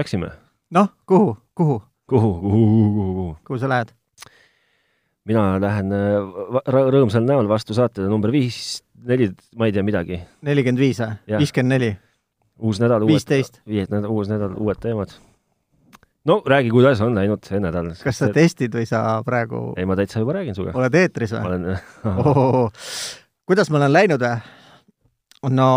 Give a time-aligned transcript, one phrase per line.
[0.00, 0.30] Läksime?
[0.72, 1.82] noh, kuhu, kuhu?
[2.08, 3.32] kuhu, kuhu, kuhu, kuhu, kuhu?
[3.46, 3.90] kuhu sa lähed?
[5.28, 9.28] mina lähen äh, rõõmsal näol vastu saate number viis, neli,
[9.60, 10.22] ma ei tea midagi.
[10.46, 11.18] nelikümmend viis või?
[11.42, 11.90] viiskümmend neli?
[12.60, 13.04] uus nädal,
[13.68, 15.12] nädal, uus nädal, uued teemad.
[16.28, 17.92] no räägi, kuidas on läinud see nädal.
[18.00, 20.78] kas sa testid või sa praegu ei, ma täitsa juba räägin sinuga.
[20.80, 21.44] oled eetris või?
[21.44, 21.68] ma olen
[23.52, 24.40] kuidas mul on läinud või?
[25.60, 25.68] no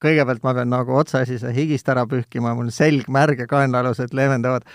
[0.00, 4.66] kõigepealt ma pean nagu otsaasise higist ära pühkima, mul selg märg ja kaenlaalused leevendavad.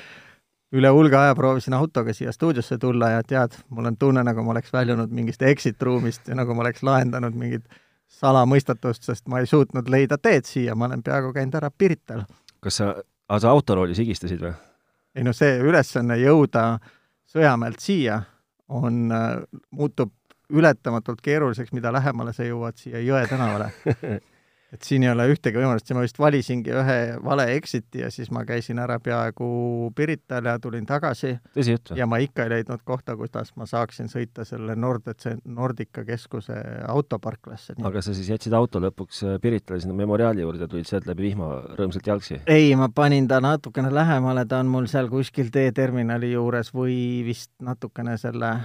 [0.75, 4.51] üle hulga aja proovisin autoga siia stuudiosse tulla ja tead, mul on tunne, nagu ma
[4.51, 7.63] oleks väljunud mingist exit ruumist ja nagu ma oleks lahendanud mingit
[8.07, 12.25] salamõistatust, sest ma ei suutnud leida teed siia, ma olen peaaegu käinud ära Pirital.
[12.59, 12.91] kas sa,
[13.29, 14.53] aga sa autoroolis higistasid või?
[15.15, 16.77] ei no see ülesanne jõuda
[17.35, 18.21] Sõjamäelt siia
[18.69, 19.09] on,
[19.71, 20.11] muutub
[20.49, 23.71] ületamatult keeruliseks, mida lähemale sa jõuad siia Jõe tänavale
[24.75, 28.31] et siin ei ole ühtegi võimalust, siis ma vist valisingi ühe vale exit'i ja siis
[28.35, 29.47] ma käisin ära peaaegu
[29.95, 31.35] Pirital ja tulin tagasi.
[31.95, 37.77] ja ma ikka ei leidnud kohta, kuidas ma saaksin sõita selle Nordece, Nordica keskuse autoparklasse.
[37.83, 41.51] aga sa siis jätsid auto lõpuks äh, Piritale sinna Memoriali juurde, tulid sealt läbi vihma
[41.79, 42.41] rõõmsalt jalgsi?
[42.47, 47.53] ei, ma panin ta natukene lähemale, ta on mul seal kuskil teeterminali juures või vist
[47.61, 48.57] natukene selle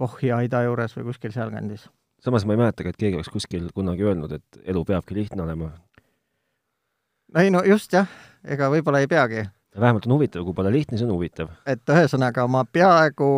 [0.00, 1.90] Kohhi aida juures või kuskil sealkandis
[2.24, 5.70] samas ma ei mäletagi, et keegi oleks kuskil kunagi öelnud, et elu peabki lihtne olema.
[7.38, 8.08] ei no just jah,
[8.44, 9.44] ega võib-olla ei peagi.
[9.80, 11.52] vähemalt on huvitav, kui pole lihtne, siis on huvitav.
[11.66, 13.30] et ühesõnaga, ma peaaegu,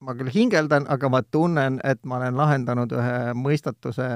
[0.00, 4.10] ma küll hingeldan, aga ma tunnen, et ma olen lahendanud ühe mõistatuse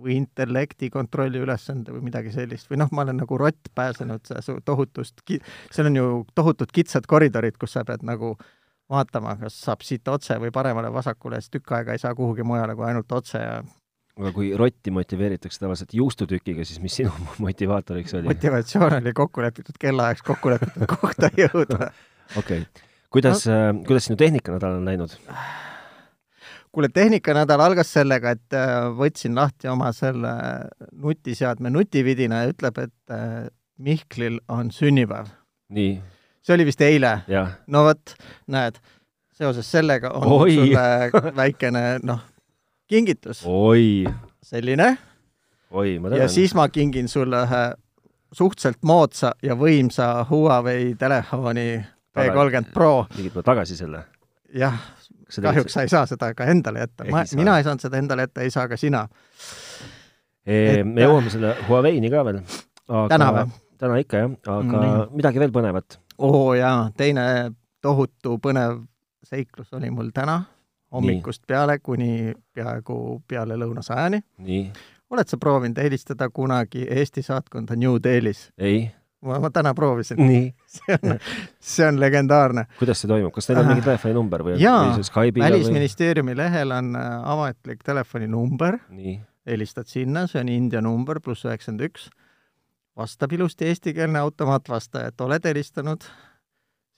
[0.00, 4.30] või intellekti kontrolli ülesande või midagi sellist või noh, ma olen nagu rott pääsenud
[4.64, 5.20] tohutust,
[5.70, 8.46] seal on ju tohutud kitsad koridorid, kus sa pead nagu äh,
[8.90, 12.88] vaatama, kas saab siit otse või paremale-vasakule, siis tükk aega ei saa kuhugi mujale kui
[12.88, 13.60] ainult otse ja
[14.20, 17.12] aga kui rotti motiveeritakse tavaliselt juustutükiga, siis mis sinu
[17.46, 18.30] motivaatoriks oli?
[18.32, 21.90] motivatsioon oli kokku lepitud kellaajaks kokku lepitud kohta jõuda.
[22.40, 25.16] okei okay., kuidas no., äh, kuidas sinu tehnikanädal on läinud?
[26.70, 30.34] kuule, tehnikanädal algas sellega, et äh, võtsin lahti oma selle
[30.92, 33.48] nutiseadme nutividina ja ütleb, et äh,
[33.80, 35.30] Mihklil on sünnipäev.
[35.72, 36.00] nii
[36.50, 37.12] see oli vist eile.
[37.70, 38.14] no vot,
[38.50, 38.80] näed,
[39.32, 40.54] seoses sellega on Oi.
[40.54, 42.24] sulle väikene, noh,
[42.90, 43.44] kingitus.
[44.42, 44.96] selline.
[46.18, 47.62] ja siis ma kingin sulle ühe
[48.32, 51.84] suhteliselt moodsa ja võimsa Huawei telefoni
[52.18, 53.06] P30 Pro.
[53.14, 54.04] tegid ma tagasi selle?
[54.54, 54.74] jah,
[55.30, 57.06] kahjuks sa ei saa seda ka endale jätta.
[57.10, 59.06] ma, mina ei saanud seda endale jätta, ei saa ka sina.
[60.50, 62.42] Me jõuame selle Huawei'ni ka veel.
[63.12, 63.50] täna või?
[63.80, 65.12] täna ikka jah, aga mm.
[65.16, 67.24] midagi veel põnevat oo jaa, teine
[67.82, 68.84] tohutu põnev
[69.24, 70.42] seiklus oli mul täna
[70.92, 71.46] hommikust Nii.
[71.48, 74.22] peale kuni peaaegu peale lõunasajani.
[75.10, 78.50] oled sa proovinud helistada kunagi Eesti saatkonda New Delhis?
[78.58, 78.90] ei.
[79.24, 80.18] ma, ma täna proovisin.
[80.76, 81.18] see on,
[81.60, 82.66] see on legendaarne.
[82.78, 84.60] kuidas see toimub, kas neil on mingi telefoninumber või?
[84.60, 84.96] jaa,
[85.38, 86.40] Välisministeeriumi või...
[86.44, 88.80] lehel on äh, ametlik telefoninumber.
[89.46, 92.10] helistad sinna, see on India number pluss üheksakümmend üks
[93.00, 96.04] vastab ilusti eestikeelne automaatvastaja, et oled helistanud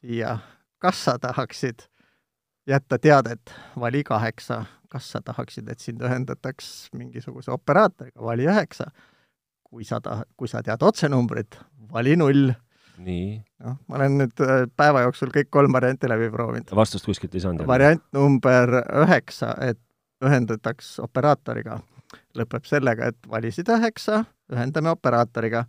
[0.02, 0.38] siia,
[0.82, 1.86] kas sa tahaksid
[2.66, 8.90] jätta teadet, vali kaheksa, kas sa tahaksid, et sind ühendataks mingisuguse operaatoriga, vali üheksa.
[9.72, 11.56] kui sa ta-, kui sa tead otsenumbrit,
[11.92, 12.52] vali null.
[13.02, 16.74] noh, ma olen nüüd äh, päeva jooksul kõik kolm varianti läbi proovinud.
[16.76, 17.66] vastust kuskilt ei saanud?
[17.66, 19.80] variant number üheksa, et
[20.22, 21.80] ühendataks operaatoriga,
[22.38, 25.64] lõpeb sellega, et valisid üheksa, ühendame operaatoriga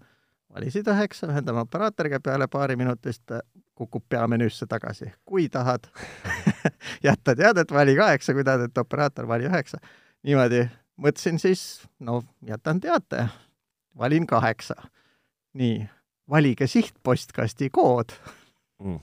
[0.54, 3.32] valisid üheksa, ühendame operaatoriga, peale paari minutist
[3.76, 5.12] kukub peamenüüsse tagasi.
[5.26, 5.88] kui tahad
[7.08, 9.78] jätta teadet, vali kaheksa, kui tahad, et operaator, vali üheksa.
[10.24, 13.28] niimoodi mõtlesin siis, no jätan teate,
[13.98, 14.76] valin kaheksa.
[15.54, 15.88] nii,
[16.30, 18.14] valige sihtpostkasti kood
[18.84, 19.02] mm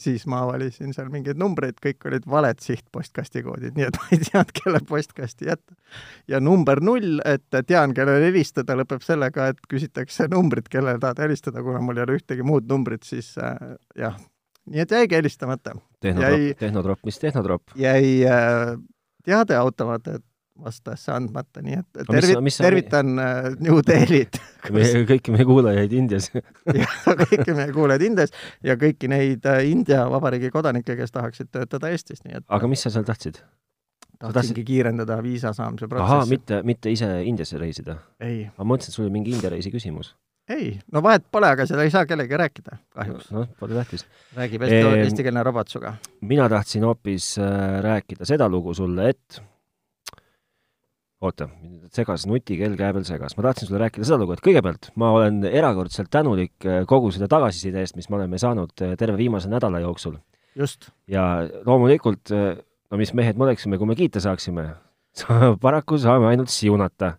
[0.00, 4.22] siis ma valisin seal mingeid numbreid, kõik olid valed sihtpostkasti koodid, nii et ma ei
[4.24, 5.76] teadnud, kelle postkasti jätta.
[6.28, 11.64] ja number null, et tean, kellele helistada, lõpeb sellega, et küsitakse numbrit, kellele tahad helistada,
[11.66, 14.16] kuna mul ei ole ühtegi muud numbrit, siis äh, jah,
[14.70, 15.76] nii et jäigi helistamata.
[16.00, 17.76] tehnotropp, tehnotropp, mis tehnotropp?
[17.78, 18.74] jäi äh,
[19.24, 20.26] teadeautomaat, et
[20.64, 24.40] vastasse andmata, nii et tervi-, tervitan äh, New Delhit
[24.74, 26.30] meie, kõiki meie kuulajaid Indias
[27.24, 28.34] kõiki meie kuulajaid Indias
[28.66, 32.86] ja kõiki neid äh, India Vabariigi kodanikke, kes tahaksid töötada Eestis, nii et aga mis
[32.86, 33.42] sa seal tahtsid?
[34.28, 36.30] tahtsingi kiirendada viisa saamise protsessi.
[36.30, 37.96] mitte, mitte ise Indiasse reisida?
[38.20, 40.14] ma mõtlesin, et sul oli mingi India reisi küsimus.
[40.50, 43.30] ei, no vahet pole, aga seda ei saa kellegi rääkida, kahjuks.
[43.34, 44.04] noh, pole tähtis.
[44.36, 45.94] räägib eesti, eestikeelne robot sinuga.
[46.20, 49.42] mina tahtsin hoopis äh, rääkida seda lugu sulle, et
[51.20, 51.48] oota,
[51.92, 55.42] segas nutikell käe peal segas, ma tahtsin sulle rääkida seda lugu, et kõigepealt ma olen
[55.44, 59.82] erakordselt tänulik äh, kogu selle tagasiside eest, mis me oleme saanud äh, terve viimase nädala
[59.84, 60.16] jooksul.
[60.56, 60.90] just.
[61.08, 62.56] ja loomulikult, äh,
[62.90, 64.70] no mis mehed me oleksime, kui me kiita saaksime
[65.66, 67.18] paraku saame ainult siunata.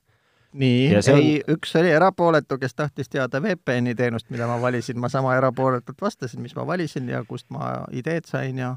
[0.53, 1.19] nii, on...
[1.19, 6.01] ei, üks oli erapooletu, kes tahtis teada VPN-i teenust, mida ma valisin, ma sama erapooletult
[6.01, 8.75] vastasin, mis ma valisin ja kust ma ideed sain ja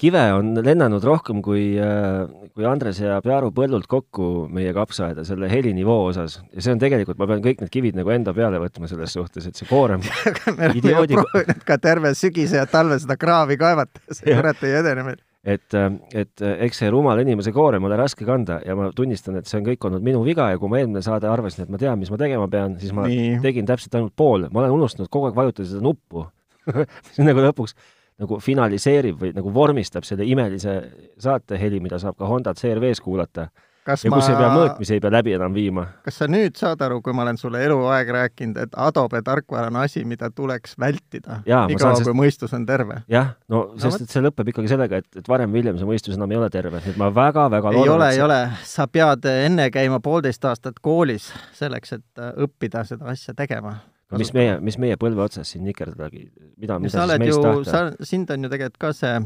[0.00, 2.24] kive on lennanud rohkem kui, äh,
[2.54, 6.38] kui Andres ja Pearu põllult kokku meie kapsaaeda selle helinivoo osas.
[6.54, 9.50] Ja see on tegelikult, ma pean kõik need kivid nagu enda peale võtma selles suhtes,
[9.50, 10.04] et see koorem
[10.56, 14.78] me oleme ju proovinud ka terve sügise ja talve seda kraavi kaevata, see kurat ei
[14.80, 15.20] edene meil.
[15.40, 15.92] Et, äh,
[16.24, 19.60] et äh, eks see rumala inimese koorem ole raske kanda ja ma tunnistan, et see
[19.60, 22.12] on kõik olnud minu viga ja kui ma eelmine saade arvasin, et ma tean, mis
[22.12, 23.38] ma tegema pean, siis ma Nii.
[23.44, 26.28] tegin täpselt ainult pool, ma olen unustanud kogu aeg vajutada seda nuppu.
[27.18, 27.72] On nagu lõpuks
[28.20, 30.76] nagu finaliseerib või nagu vormistab selle imelise
[31.20, 33.48] saateheli, mida saab ka Honda CRV-s kuulata.
[33.80, 34.32] Kas ja kus ma...
[34.34, 35.86] ei pea mõõtmisi ei pea läbi enam viima.
[36.04, 39.78] kas sa nüüd saad aru, kui ma olen sulle eluaeg rääkinud, et Adobe tarkvara on
[39.80, 42.10] asi, mida tuleks vältida, niikaua sest...
[42.10, 42.98] kui mõistus on terve?
[43.08, 46.18] jah, no sest et see lõpeb ikkagi sellega, et, et varem või hiljem see mõistus
[46.18, 49.70] enam ei ole terve, et ma väga-väga loodan, ei ole, ei ole, sa pead enne
[49.72, 54.78] käima poolteist aastat koolis selleks, et äh, õppida seda asja tegema no mis meie, mis
[54.82, 56.24] meie põlve otsas siin nikerdadagi,
[56.56, 57.70] mida, mida sa siis meist tahta?
[57.70, 59.20] sa, sind on ju tegelikult ka see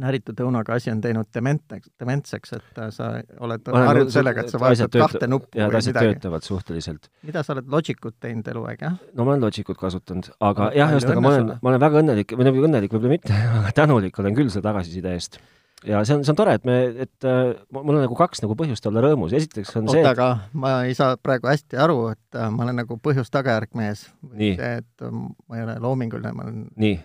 [0.00, 3.10] näritud õunaga asi on teinud dementeks, dementseks, et sa
[3.44, 5.94] oled harjunud sellega, et sa vajutad kahte nuppu ja, midagi.
[5.96, 7.10] töötavad suhteliselt.
[7.26, 8.96] mida sa oled Logicut teinud eluaeg, jah?
[9.14, 12.36] no ma olen Logicut kasutanud, aga no, jah, ühesõnaga ma olen, ma olen väga õnnelik,
[12.36, 15.40] või nagu õnnelik võib-olla mitte, aga tänulik olen küll selle tagasiside eest
[15.86, 18.56] ja see on, see on tore, et me, et äh, mul on nagu kaks nagu
[18.58, 20.28] põhjust olla rõõmus, esiteks on Oota, see aga
[20.58, 24.06] ma ei saa praegu hästi aru, et äh, ma olen nagu põhjus-tagajärg mees.
[24.32, 26.98] see, et äh, ma ei ole loominguline, ma olen Nii.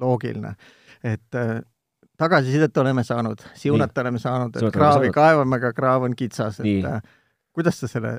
[0.00, 0.54] loogiline.
[1.04, 1.56] et äh,
[2.20, 7.02] tagasisidet oleme saanud, siunat oleme saanud, et kraavi kaevame, aga kraav on kitsas, et äh,
[7.54, 8.18] kuidas sa selle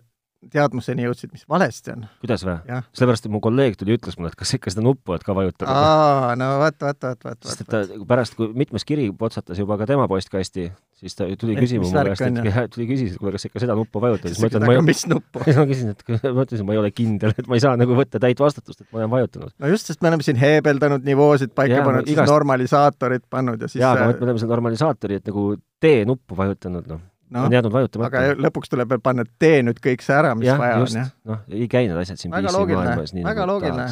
[0.51, 2.06] teadmuseni jõudsid, mis valesti on.
[2.24, 2.57] kuidas või?
[2.95, 5.71] sellepärast, et mu kolleeg tuli, ütles mulle, et kas ikka seda nuppu oled ka vajutanud.
[5.71, 7.39] aa, no vot, vot, vot, vot.
[7.47, 10.68] sest et ta pärast, kui mitmes kiri potsatas juba ka tema postkasti,
[11.01, 14.01] siis ta tuli küsima mu käest, et tuli küsis, et kuule, kas ikka seda nuppu
[14.03, 15.44] vajutad, siis ma ütlen, ma ei mis nuppu?
[15.47, 16.06] siis ma küsin, et
[16.38, 18.89] ma ütlesin, ma ei ole kindel, et ma ei saa nagu võtta täit vastutust, et
[18.91, 19.56] ma olen vajutanud.
[19.59, 22.31] no just, sest me oleme siin heebeldanud nivoosid paika pannud, siis igast...
[22.31, 25.51] normalisaatorid pannud ja siis jaa, aga me oleme seda normalisaatori, et nagu
[25.83, 27.03] D-nuppu vajutanud, noh
[27.35, 28.23] no, on jäänud vajutamata.
[28.23, 31.03] aga lõpuks tuleb veel panna, tee nüüd kõik see ära, mis ja, vaja just, on,
[31.03, 31.11] jah?
[31.31, 32.95] noh, ei käi need asjad siin väga loogiline,
[33.27, 33.87] väga nagu loogiline.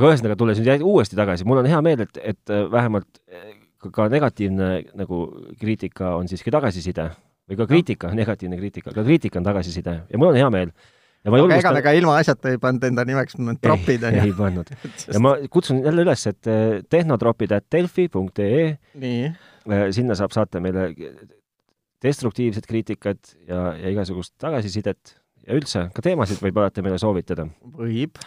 [0.00, 3.54] aga ühesõnaga, tulles nüüd uuesti tagasi, mul on hea meel, et, et äh, vähemalt äh,
[3.92, 4.68] ka negatiivne
[4.98, 5.22] nagu
[5.60, 7.10] kriitika on siiski tagasiside.
[7.46, 9.92] Või ka kriitika negatiivne kriitika, ka kriitika on tagasiside.
[10.10, 10.72] Ja mul on hea meel.
[11.26, 14.22] Ja ma aga ega me ka ilma asjata ei pannud enda nimeks tropid, on ju?
[14.28, 14.68] ei pannud.
[15.14, 18.78] ja ma kutsun jälle üles, et äh, tehnotropid.delfi.ee
[19.94, 20.92] sinna saab saata meile
[22.06, 25.16] destruktiivset kriitikat ja, ja igasugust tagasisidet
[25.46, 27.46] ja üldse ka teemasid võib alati meile soovitada.
[27.78, 28.18] võib.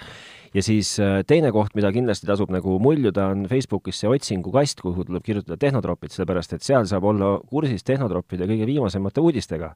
[0.55, 5.05] ja siis äh, teine koht, mida kindlasti tasub nagu muljuda, on Facebookis see otsingukast, kuhu
[5.07, 9.75] tuleb kirjutada tehnotropid, sellepärast et seal saab olla kursis tehnotroppide kõige viimasemate uudistega.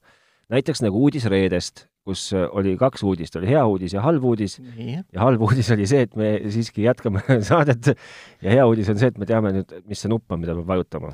[0.53, 4.59] näiteks nagu uudis reedest, kus äh, oli kaks uudist, oli hea uudis ja halb uudis.
[4.77, 7.93] ja halb uudis oli see, et me siiski jätkame saadet
[8.41, 10.73] ja hea uudis on see, et me teame nüüd, mis see nupp on, mida peab
[10.75, 11.13] vajutama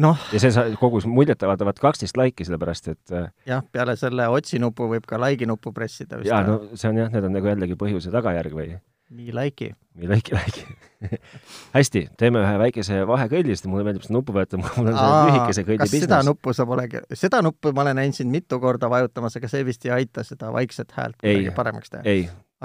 [0.00, 0.26] noh.
[0.32, 5.20] ja see kogus muljetavaldavat kaksteist laiki, sellepärast et äh, jah, peale selle otsi-nupu võib ka
[5.22, 6.30] like nuppu pressida vist.
[6.32, 8.76] jaa, no see on jah, need on nagu jällegi põhjus ja tagajärg või?
[9.16, 9.72] nii like'i.
[10.00, 11.18] nii like'i, like'i
[11.76, 15.66] hästi, teeme ühe väikese vahekõlli, sest mulle meeldib seda nuppu vajutada, mul on see lühikese
[15.68, 16.06] kõlli business.
[16.08, 19.66] seda nuppu sa polegi, seda nuppu ma olen näinud sind mitu korda vajutamas, aga see
[19.68, 22.16] vist ei aita seda vaikset häält kuidagi paremaks teha.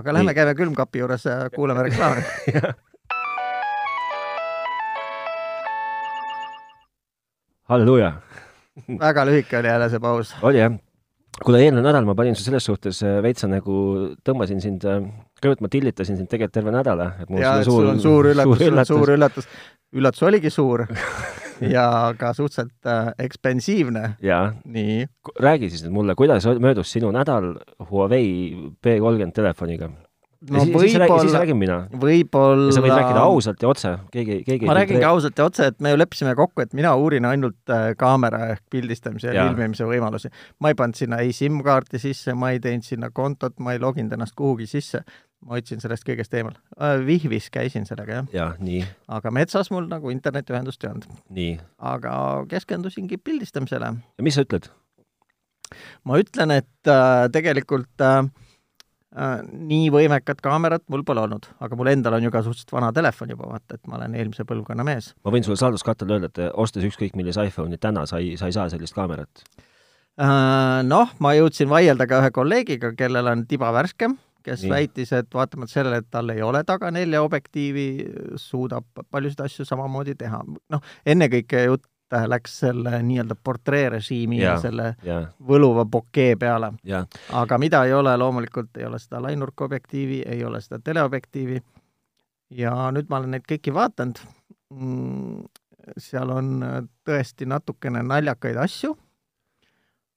[0.02, 2.26] aga lähme käime külmkapi juures ja kuulame reklaami
[7.72, 8.14] halleluuja
[9.00, 10.36] väga lühike oli jälle see paus.
[10.42, 10.72] oli jah.
[11.44, 13.76] kuule, eelmine nädal ma panin su selles suhtes äh, veitsa nagu,
[14.28, 15.04] tõmbasin sind, äh,
[15.42, 17.12] kõigepealt ma tillitasin sind tegelikult terve nädala.
[17.30, 19.50] jaa, et sul on suur üllatus, sul on suur üllatus.
[19.92, 20.86] üllatus oligi suur
[21.76, 21.88] ja
[22.20, 24.16] ka suhteliselt äh, ekspensiivne.
[24.22, 25.08] nii.
[25.40, 27.54] räägi siis nüüd mulle, kuidas möödus sinu nädal
[27.90, 29.92] Huawei P30 telefoniga?
[30.50, 31.78] No võib-olla, siis räägin mina.
[32.02, 35.80] võib-olla sa võid rääkida ausalt ja otse, keegi, keegi ma räägingi ausalt ja otse, et
[35.84, 39.86] me ju leppisime kokku, et mina uurin ainult äh, kaamera ehk pildistamise ja, ja filmimise
[39.90, 40.32] võimalusi.
[40.60, 44.18] ma ei pannud sinna ei SIM-kaarti sisse, ma ei teinud sinna kontot, ma ei loginud
[44.18, 45.04] ennast kuhugi sisse,
[45.46, 46.98] ma hoidsin sellest kõigest eemal äh,.
[47.06, 48.34] Vihvis käisin sellega, jah.
[48.34, 48.84] jah, nii.
[49.14, 51.10] aga metsas mul nagu internetiühendust ei olnud.
[51.38, 51.58] nii.
[51.94, 52.14] aga
[52.50, 53.94] keskendusingi pildistamisele.
[54.18, 54.72] ja mis sa ütled?
[56.10, 58.26] ma ütlen, et äh, tegelikult Äh,
[59.12, 63.34] nii võimekat kaamerat mul pole olnud, aga mul endal on ju ka suhteliselt vana telefon
[63.34, 65.12] juba, vaata, et ma olen eelmise põlvkonna mees.
[65.26, 68.56] ma võin sulle salduskattel öelda, et ostes ükskõik millise iPhone'i täna, sa ei, sa ei
[68.56, 69.44] saa sellist kaamerat.
[70.22, 74.16] Äh, noh, ma jõudsin vaielda ka ühe kolleegiga, kellel on tiba värskem,
[74.46, 74.64] kes.
[74.64, 74.72] Nii.
[74.72, 77.88] väitis, et vaatamata sellele, et tal ei ole taga nelja objektiivi,
[78.42, 80.42] suudab paljusid asju samamoodi teha.
[80.72, 81.91] noh, ennekõike jutt
[82.28, 84.60] läks selle nii-öelda portreerežiimi ja Jaa.
[84.60, 86.74] selle jaa, võluva bokee peale.
[87.32, 91.62] aga mida ei ole, loomulikult ei ole seda lainurkobjektiivi, ei ole seda teleobjektiivi
[92.50, 94.20] ja nüüd ma olen neid kõiki vaadanud
[94.70, 95.44] mm,
[95.98, 96.52] seal on
[97.08, 98.94] tõesti natukene naljakaid asju,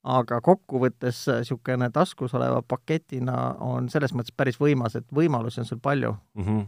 [0.05, 5.81] aga kokkuvõttes niisugune taskus oleva paketina on selles mõttes päris võimas, et võimalusi on sul
[5.81, 6.15] palju.
[6.37, 6.59] Mhm.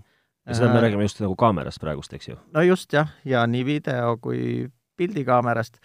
[0.48, 2.38] ja seda me Äh, räägime just nagu kaamerast praegust, eks ju?
[2.53, 5.79] no just jah, ja nii video kui pildikaamerast,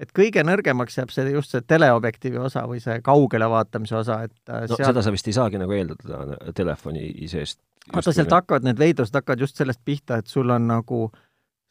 [0.00, 4.50] et kõige nõrgemaks jääb see just see teleobjektiivi osa või see kaugele vaatamise osa, et
[4.50, 7.60] äh, no seda sa vist ei saagi nagu eeldada telefoni seest.
[7.92, 11.06] vaata, sealt hakkavad need veidrused hakkavad just sellest pihta, et sul on nagu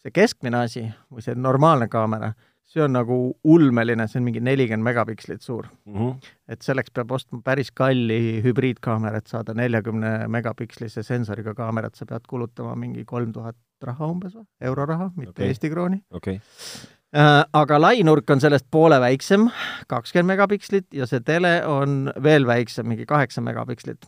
[0.04, 2.34] see keskmine asi või see normaalne kaamera,
[2.66, 5.68] see on nagu ulmeline, see on mingi nelikümmend megapikslit suur.
[5.86, 5.94] mm.
[5.94, 6.32] -hmm.
[6.48, 12.28] et selleks peab ostma päris kalli hübriidkaamera, et saada neljakümne megapikslise sensoriga kaamerat, sa pead
[12.30, 15.48] kulutama mingi kolm tuhat raha umbes või, euroraha, mitte okay.
[15.48, 16.04] Eesti krooni.
[16.12, 19.46] okei okay., Äh, aga lainurk on sellest poole väiksem,
[19.88, 24.08] kakskümmend megapikslit ja see tele on veel väiksem, mingi kaheksa megapikslit.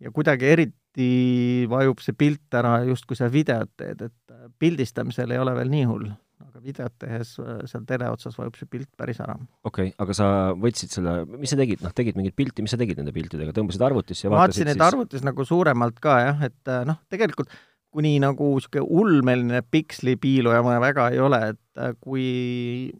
[0.00, 5.42] ja kuidagi eriti vajub see pilt ära just, kui sa videot teed, et pildistamisel ei
[5.42, 6.06] ole veel nii hull,
[6.48, 9.36] aga videot tehes äh, seal tele otsas vajub see pilt päris ära.
[9.64, 10.28] okei okay., aga sa
[10.58, 13.84] võtsid selle, mis sa tegid, noh, tegid mingit pilti, mis sa tegid nende piltidega, tõmbasid
[13.86, 17.52] arvutisse ja ma vaatasin vaatasid siis arvutis nagu suuremalt ka jah, et äh, noh, tegelikult
[17.90, 22.92] kuni nagu niisugune ulmeline pikslipiiluja väga ei ole, et äh, kui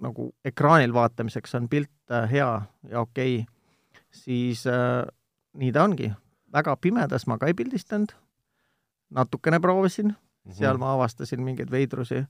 [0.00, 2.50] nagu ekraanil vaatamiseks on pilt äh, hea
[2.90, 5.04] ja okei okay,, siis äh,
[5.60, 6.10] nii ta ongi.
[6.50, 8.10] väga pimedas ma ka ei pildistanud,
[9.14, 10.56] natukene proovisin, Mhm.
[10.56, 12.24] seal ma avastasin mingeid veidrusi.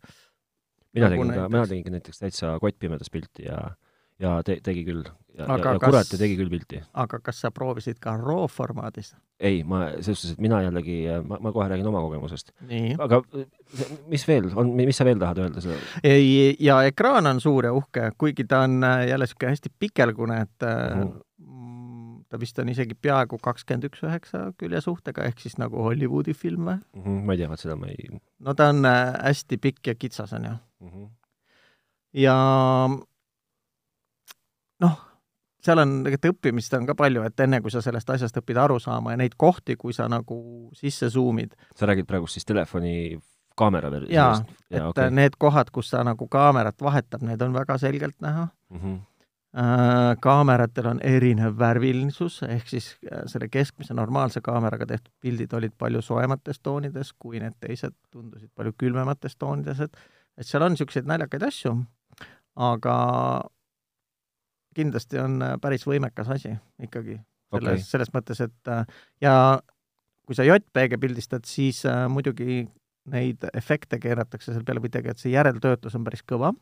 [0.95, 3.59] Mina nagu tegin ka, mina tegin ka näiteks täitsa kottpimedas pilti ja,
[4.21, 5.05] ja te, tegi küll.
[5.39, 6.81] ja, Aga ja, ja kurat, tegi küll pilti.
[6.95, 9.15] aga kas sa proovisid ka RAW formaadis?
[9.41, 12.53] ei, ma, selles suhtes, et mina jällegi, ma, ma kohe räägin oma kogemusest.
[12.99, 13.23] aga
[14.11, 15.79] mis veel on, mis sa veel tahad öelda seda?
[16.05, 20.41] ei, ja ekraan on suur ja uhke, kuigi ta on äh, jälle niisugune hästi pikelgune,
[20.43, 21.11] et Mhm.
[21.39, 22.25] mm.
[22.31, 26.69] ta vist on isegi peaaegu kakskümmend üks üheksa külje suhtega, ehk siis nagu Hollywoodi film
[26.69, 26.77] või?
[27.25, 28.11] ma ei tea, vaat seda ma ei
[28.45, 30.59] no ta on äh, hästi pikk ja kitsas, on ju.
[30.81, 30.89] mm.
[30.89, 31.09] -hmm.
[32.13, 32.37] ja
[34.81, 35.01] noh,
[35.65, 38.79] seal on tegelikult õppimist on ka palju, et enne kui sa sellest asjast õpid aru
[38.81, 43.21] saama ja neid kohti, kui sa nagu sisse zoom'id, sa räägid praegu siis telefoni
[43.57, 45.11] kaamera veel Jaa, et okay.
[45.11, 48.99] need kohad, kus sa nagu kaamerat vahetab, need on väga selgelt näha Mhm.
[49.51, 55.73] Äh, kaameratel on erinev värvilisus, ehk siis äh, selle keskmise normaalse kaameraga tehtud pildid olid
[55.79, 59.99] palju soojemates toonides, kui need teised tundusid palju külmemates toonides, et
[60.41, 61.75] et seal on niisuguseid naljakaid asju,
[62.61, 62.95] aga
[64.77, 67.19] kindlasti on äh, päris võimekas asi ikkagi
[67.51, 68.85] selles okay., selles mõttes, et äh,
[69.25, 69.35] ja
[70.27, 72.63] kui sa JPG pildistad, siis äh, muidugi
[73.11, 76.53] neid efekte keeratakse seal peale või tegelikult see järeltöötlus on päris kõva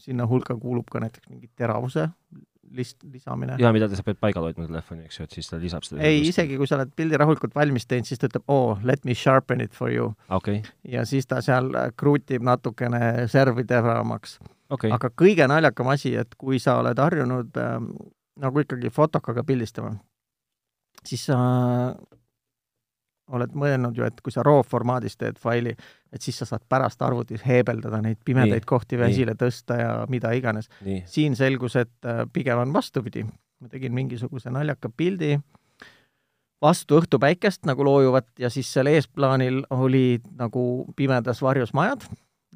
[0.00, 2.10] sinna hulka kuulub ka näiteks mingi teravuse
[2.76, 3.56] list lisamine.
[3.60, 6.02] jaa, mida sa pead paigal hoidma telefoni, eks ju, et siis ta lisab seda.
[6.06, 9.16] ei, isegi kui sa oled pildi rahulikult valmis teinud, siis ta ütleb, oo, let me
[9.16, 14.38] sharpen it for you okei, ja siis ta seal äh, kruutib natukene servi teravamaks.
[14.70, 17.76] okei, aga kõige naljakam asi, et kui sa oled harjunud äh,
[18.40, 19.96] nagu ikkagi fotokaga pildistama,
[21.04, 21.40] siis sa
[23.30, 25.74] oled mõelnud ju, et kui sa RAW formaadis teed faili,
[26.12, 29.10] et siis sa saad pärast arvutis heebeldada neid pimedaid Nii, kohti nii.
[29.10, 30.68] esile tõsta ja mida iganes.
[31.06, 33.24] siin selgus, et äh, pigem on vastupidi.
[33.60, 35.34] ma tegin mingisuguse naljaka pildi
[36.62, 40.62] vastu õhtupäikest nagu loojuvat ja siis seal eesplaanil olid nagu
[40.96, 42.04] pimedas varjus majad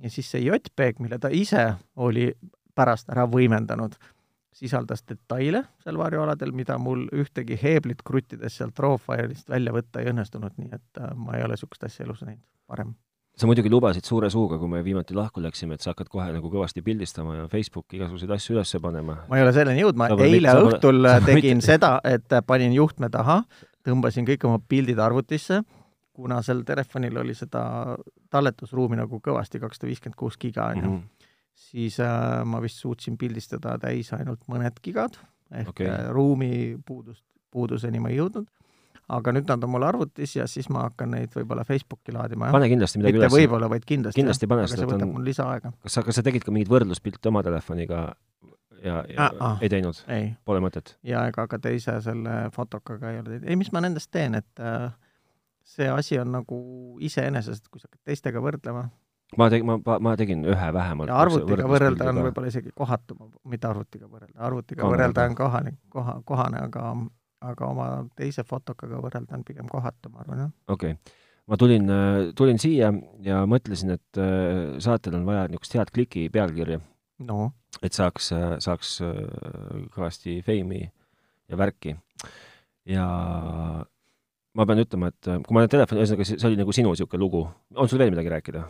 [0.03, 2.33] ja siis see JPEG, mille ta ise oli
[2.75, 3.95] pärast ära võimendanud,
[4.55, 10.13] sisaldas detaile seal varjualadel, mida mul ühtegi heeblit kruttides sealt RAW failist välja võtta ei
[10.13, 12.95] õnnestunud, nii et äh, ma ei ole niisugust asja elus näinud varem.
[13.37, 16.51] sa muidugi lubasid suure suuga, kui me viimati lahku läksime, et sa hakkad kohe nagu
[16.51, 19.17] kõvasti pildistama ja Facebooki igasuguseid asju üles panema.
[19.29, 22.37] ma ei ole selleni jõudnud, ma eile mitte- õhtul sa pole tegin mitte- seda, et
[22.47, 23.43] panin juhtme taha,
[23.85, 25.65] tõmbasin kõik oma pildid arvutisse,
[26.15, 27.97] kuna sel telefonil oli seda
[28.31, 31.03] talletusruumi nagu kõvasti, kakssada viiskümmend kuus giga on ju, Mhm.
[31.55, 35.17] Siis äh, ma vist suutsin pildistada täis ainult mõned gigad
[35.55, 35.89] ehk okay.
[36.15, 38.47] ruumi puudust, puuduseni ma ei jõudnud.
[39.15, 42.69] aga nüüd nad on mul arvutis ja siis ma hakkan neid võib-olla Facebooki laadima, pane
[42.73, 43.35] kindlasti midagi mitte üles.
[43.37, 44.21] võib-olla, vaid kindlasti.
[44.21, 47.43] Kindlasti pane, sest see et on- kas sa, kas sa tegid ka mingeid võrdluspilte oma
[47.45, 48.15] telefoniga
[48.85, 49.59] ja, ja Ah, ah.
[49.61, 50.01] ei teinud?
[50.09, 50.97] ei, Pole mõtet?
[51.03, 54.61] ja ega ka teise selle fotokaga ei ole teinud, ei mis ma nendest teen, et
[54.61, 54.89] äh,
[55.65, 56.59] see asi on nagu
[57.05, 58.89] iseenesest, kui sa hakkad teistega võrdlema,
[59.39, 61.13] ma tegin, ma, ma tegin ühe vähemalt.
[61.13, 63.17] arvutiga võrrelda on võib-olla isegi kohatu,
[63.51, 64.95] mitte arvutiga võrrelda, arvutiga Kamera.
[64.95, 66.95] võrrelda on kohane, koha, kohane, aga,
[67.51, 67.89] aga oma
[68.19, 70.55] teise fotokaga võrrelda on pigem kohatu, ma arvan, jah.
[70.69, 71.23] okei okay.
[71.51, 71.95] ma tulin,
[72.39, 72.93] tulin siia
[73.25, 76.81] ja mõtlesin, et äh, saatel on vaja niisugust head kliki pealkirja
[77.29, 77.51] no..
[77.83, 78.33] et saaks,
[78.65, 79.25] saaks äh,
[79.95, 80.85] kõvasti feimi
[81.49, 81.97] ja värki.
[82.89, 83.09] ja
[84.55, 87.23] ma pean ütlema, et äh, kui ma olen telefoni, ühesõnaga see oli nagu sinu niisugune
[87.23, 88.65] lugu, on sul veel midagi rääkida?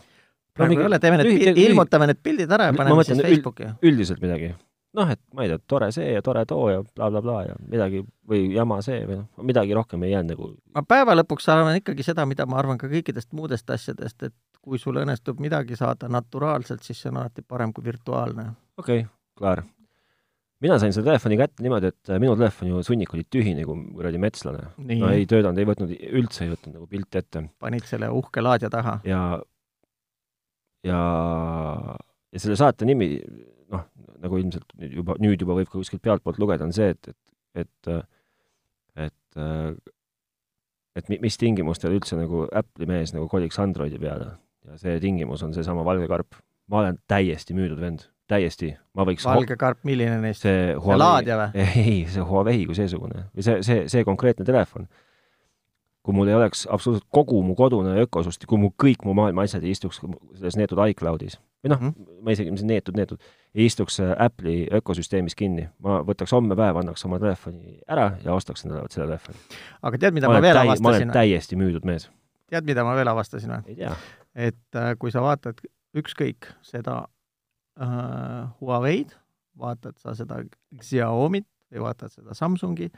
[0.54, 3.68] Praegu ei ole, teeme need ilmutame need pildid ära ja paneme siis Facebooki.
[3.82, 4.54] üldiselt midagi.
[4.94, 7.70] noh, et ma ei tea, tore see ja tore too ja blablabla bla, bla, ja
[7.70, 10.50] midagi või jama see või noh, midagi rohkem ei jäänud nagu.
[10.76, 14.34] ma päeva lõpuks arvan ikkagi seda, mida ma arvan ka kõikidest muudest asjadest, et
[14.64, 18.52] kui sul õnnestub midagi saada naturaalselt, siis see on alati parem kui virtuaalne.
[18.78, 19.64] okei okay,, klaar.
[20.62, 24.22] mina sain selle telefoni kätte niimoodi, et minu telefon ju sunnik oli tühi nagu kuradi
[24.22, 24.70] metslane.
[24.78, 27.48] no ei töötanud, ei võtnud, üldse ei võtnud nagu pilti ette.
[27.58, 29.00] panid selle uhke laadija taha?
[29.10, 29.24] ja
[30.84, 31.00] ja,
[32.32, 33.16] ja selle saate nimi,
[33.72, 33.86] noh,
[34.24, 37.10] nagu ilmselt nüüd juba, nüüd juba võib ka kuskilt pealtpoolt lugeda, on see, et,
[37.64, 37.92] et, et,
[39.06, 39.92] et,
[41.00, 44.34] et mis tingimustel üldse nagu Apple'i mees nagu koliks Androidi peale.
[44.64, 46.40] ja see tingimus on seesama valge karp.
[46.72, 50.46] ma olen täiesti müüdud vend, täiesti, ma võiks valge karp, milline neist?
[50.46, 51.66] see Huawei, laadija või?
[51.84, 54.88] ei, see Huawei kui seesugune või see, see, see konkreetne telefon
[56.04, 59.64] kui mul ei oleks absoluutselt kogu mu kodune ökosüsteem, kui mu kõik mu maailma asjad
[59.64, 63.22] ei istuks selles neetud iCloudis või noh mm, ma isegi, mis neetud, neetud,
[63.56, 65.66] ei istuks äh, Apple'i ökosüsteemis kinni.
[65.84, 69.40] ma võtaks homme päev, annaks oma telefoni ära ja ostaks endale selle telefoni.
[69.82, 70.84] aga tead, mida ma, ma veel täi, avastasin?
[70.84, 72.10] ma olen täiesti müüdud mees.
[72.52, 73.78] tead, mida ma veel avastasin või?
[74.34, 75.64] et äh, kui sa vaatad
[75.96, 77.00] ükskõik seda
[77.80, 79.16] äh, Huawei'd,
[79.56, 80.42] vaatad sa seda
[80.82, 82.90] Xiaomi't või vaatad seda Samsungi,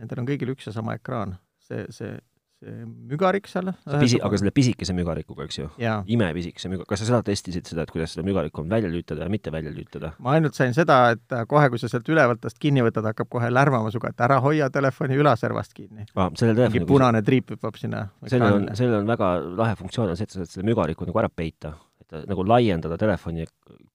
[0.00, 1.38] nendel on kõigil üks ja sama ekraan.
[1.62, 2.18] see see
[2.60, 3.70] mügarik seal.
[4.00, 5.68] pisi, aga selle pisikese mügarikuga, eks ju?
[6.12, 9.32] imepisikese müga-, kas sa seda testisid, seda, et kuidas seda mügarikku on välja lülitada ja
[9.32, 10.12] mitte välja lülitada?
[10.18, 13.48] ma ainult sain seda, et kohe, kui sa sealt ülevalt tast kinni võtad, hakkab kohe
[13.52, 16.28] lärmama sinuga, et ära hoia telefoni ülaservast kinni ah,.
[16.60, 18.08] mingi punane triip hüppab sinna.
[18.26, 21.24] sellel on, sellel on väga lahe funktsioon, on see, et sa saad selle mügariku nagu
[21.24, 21.78] ära peita
[22.16, 23.44] et nagu laiendada telefoni,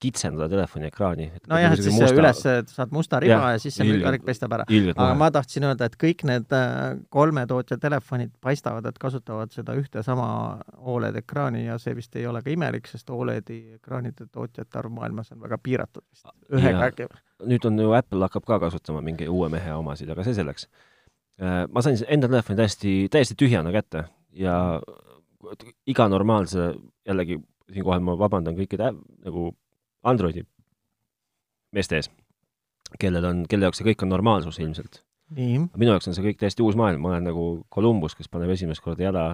[0.01, 1.28] kitsendada telefoni ekraani.
[1.51, 2.15] nojah, et siis musta...
[2.21, 4.65] üles saad musta riba ja, ja siis see mülgarik pestab ära.
[4.67, 9.75] aga ma tahtsin öelda, et kõik need äh, kolme tootja telefonid paistavad, et kasutavad seda
[9.80, 10.28] ühte sama
[10.95, 15.32] Oled ekraani ja see vist ei ole ka imelik, sest Oledi ekraanide tootjate arv maailmas
[15.36, 16.30] on väga piiratud vist.
[16.54, 17.10] ühega äkki.
[17.45, 20.69] nüüd on ju Apple hakkab ka kasutama mingi uue mehe omasid, aga see selleks.
[21.41, 24.80] Äh, ma sain enda telefoni täiesti, täiesti tühjana kätte ja
[25.88, 26.73] iga normaalse
[27.06, 27.38] jällegi
[27.73, 28.91] siinkohal ma vabandan kõikide
[29.25, 29.49] nagu
[30.06, 30.45] Androidi
[31.75, 32.12] meeste ees,
[33.01, 35.01] kellel on, kelle jaoks see kõik on normaalsus ilmselt.
[35.75, 38.84] minu jaoks on see kõik täiesti uus maailm, ma olen nagu Columbus, kes paneb esimest
[38.86, 39.25] korda jala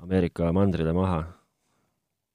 [0.00, 1.24] Ameerika mandrile maha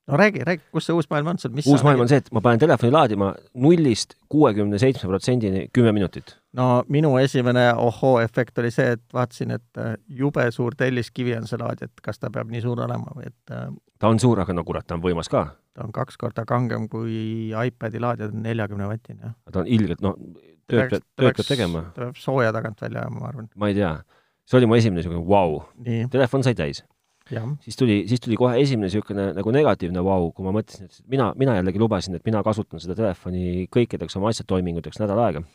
[0.07, 2.27] no räägi, räägi, kus see uus maailm on sul, mis uus maailm on see, et
[2.35, 3.31] ma panen telefoni laadima
[3.65, 6.35] nullist kuuekümne seitsme protsendini kümme minutit.
[6.53, 11.59] no minu esimene ohoo-efekt oli see, et vaatasin, et äh, jube suur telliskivi on see
[11.61, 13.67] laadija, et kas ta peab nii suur olema või et äh,
[13.99, 15.47] ta on suur, aga no kurat, ta on võimas ka.
[15.73, 19.37] ta on kaks korda kangem kui iPadi laadija, ta on neljakümne vatine, jah.
[19.51, 20.19] ta on ilgelt, noh,
[20.69, 21.87] tööd peab, tööd peab tegema.
[21.95, 23.49] ta peab sooja tagant välja ajama, ma arvan.
[23.55, 23.95] ma ei tea.
[24.45, 26.09] see oli mu esimene niisugune vau wow..
[26.13, 26.85] telefon sai täis
[27.65, 31.31] siis tuli, siis tuli kohe esimene niisugune nagu negatiivne vau, kui ma mõtlesin, et mina,
[31.39, 35.45] mina jällegi lubasin, et mina kasutan seda telefoni kõikideks oma asjatoiminguteks nädal aega.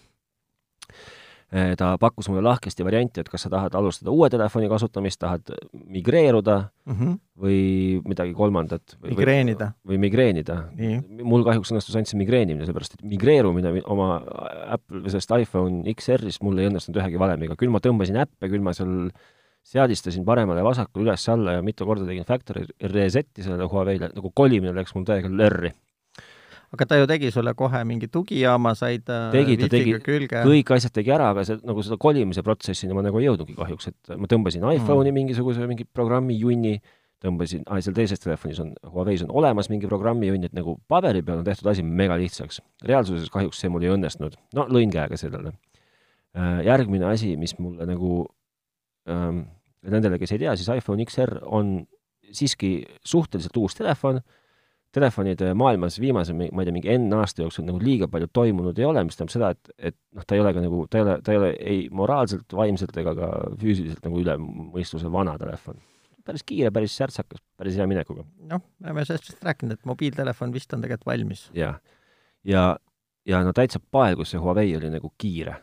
[1.51, 5.51] Eh, ta pakkus mulle lahkesti varianti, et kas sa tahad alustada uue telefoni kasutamist, tahad
[5.73, 7.17] migreeruda mm -hmm.
[7.43, 7.59] või
[8.07, 8.95] midagi kolmandat.
[9.03, 9.73] migreenida.
[9.87, 10.71] või migreenida.
[11.23, 14.23] mul kahjuks õnnestus ainult see migreenimine, sellepärast et migreerumine oma
[14.67, 18.73] Apple, sellest iPhone XR-ist mul ei õnnestunud ühegi valemiga, küll ma tõmbasin äppe, küll ma
[18.73, 19.11] seal
[19.67, 24.75] seadistasin paremale ja vasakule üles-alla ja mitu korda tegin factory reset'i sellele Huawei'le, nagu kolimine
[24.77, 25.73] läks mul täiega lörri.
[26.71, 29.97] aga ta ju tegi sulle kohe mingi tugijaama, said äh, tegi, ta tegi,
[30.31, 33.91] kõik asjad tegi ära, aga see, nagu seda kolimise protsessini ma nagu ei jõudnudki kahjuks,
[33.91, 35.19] et ma tõmbasin iPhone'i mm.
[35.19, 36.77] mingisuguse mingi programmi junni,
[37.21, 41.25] tõmbasin, aa, seal teises telefonis on, Huawei's on olemas mingi programmi junn, et nagu paberi
[41.27, 42.63] peal on tehtud asi mega lihtsaks.
[42.87, 44.39] reaalsuses kahjuks see mul ei õnnestunud.
[44.55, 45.53] no lõin käega sellele.
[46.39, 48.29] Äh, järgmine asi, mis mulle nagu
[49.07, 51.81] nendele, kes ei tea, siis iPhone XR on
[52.33, 54.21] siiski suhteliselt uus telefon,
[54.93, 58.89] telefonide maailmas viimase, ma ei tea, mingi N aasta jooksul nagu liiga palju toimunud ei
[58.89, 61.15] ole, mis tähendab seda, et, et noh, ta ei ole ka nagu, ta ei ole,
[61.27, 65.79] ta ei ole ei moraalselt, vaimselt ega ka füüsiliselt nagu üle mõistuse vana telefon.
[66.27, 68.27] päris kiire, päris särtsakas, päris hea minekuga.
[68.51, 71.49] noh, me oleme sellest vist rääkinud, et mobiiltelefon vist on tegelikult valmis.
[71.55, 71.79] jah,
[72.43, 72.67] ja,
[73.25, 75.55] ja, ja no täitsa paelgus see Huawei oli nagu kiire.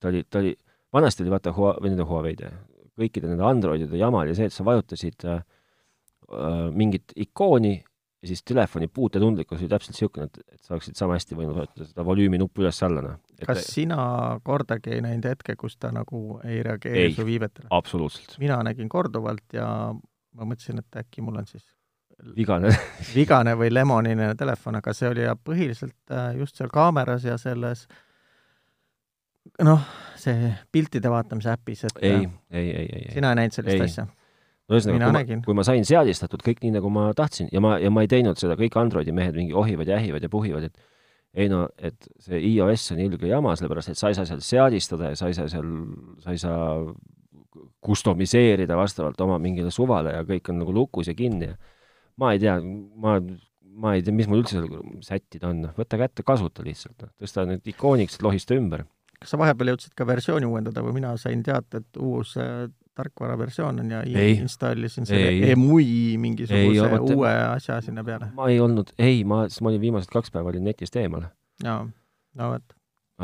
[0.00, 0.52] ta oli, ta oli
[0.94, 2.52] vanasti oli vaata Hua-, või nende Huawei'de,
[2.98, 5.44] kõikide nende Androidide jama oli see, et sa vajutasid äh,
[6.32, 11.14] äh, mingit ikooni ja siis telefoni puutetundlikkus oli täpselt niisugune, et, et sa oleksid sama
[11.18, 13.18] hästi võinud vajutada seda volüümi nuppu üles-alla, noh.
[13.46, 14.00] kas sina
[14.44, 17.70] kordagi ei näinud hetke, kus ta nagu ei reageeri su viivetele?
[17.70, 18.34] absoluutselt.
[18.42, 21.64] mina nägin korduvalt ja ma mõtlesin, et äkki mul on siis
[22.34, 22.72] vigane
[23.18, 27.86] vigane või lemonine telefon, aga see oli põhiliselt äh, just seal kaameras ja selles
[29.64, 33.12] noh, see piltide vaatamise äpis, et ei, ei, ei, ei, ei.
[33.16, 33.86] sina ei näinud sellist ei.
[33.86, 34.06] asja?
[34.68, 37.90] no ühesõnaga, kui, kui ma sain seadistatud kõik nii, nagu ma tahtsin ja ma, ja
[37.94, 41.48] ma ei teinud seda, kõik Androidi mehed mingi ohivad ja ähivad ja puhivad, et ei
[41.52, 45.18] no, et see iOS on ilge jama, sellepärast et sa ei saa seal seadistada ja
[45.18, 45.72] sa ei saa seal,
[46.24, 46.68] sa ei saa
[47.84, 51.56] kustomiseerida vastavalt oma mingile suvale ja kõik on nagu lukus ja kinni ja
[52.18, 52.58] ma ei tea,
[52.98, 53.18] ma,
[53.78, 57.66] ma ei tea, mis mul üldse seal sättida on, võta kätte, kasuta lihtsalt, tõsta need
[57.72, 58.84] ikooniks, lohista ümber
[59.18, 63.82] kas sa vahepeal jõudsid ka versiooni uuendada või mina sain teate, et uus äh, tarkvaraversioon
[63.82, 64.38] on ja ei.
[64.38, 68.32] installisin selle EMUI mingisuguse ei, uue asja sinna peale?
[68.34, 71.28] ma ei olnud, ei, ma, ma olin viimased kaks päeva olin netist eemal.
[71.64, 71.84] jaa,
[72.40, 72.74] no vot.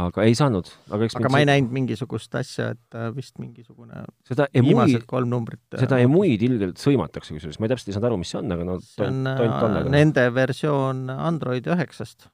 [0.04, 4.04] aga ei saanud, aga eks aga ma ei näinud mingisugust asja, et äh, vist mingisugune
[4.28, 7.98] seda EMUI, viimased kolm numbrit äh, seda EMUI-d ilgelt sõimatakse kusjuures, ma ei täpselt ei
[7.98, 12.30] saanud aru, mis see on, aga no see on tont, nende versioon Android üheksast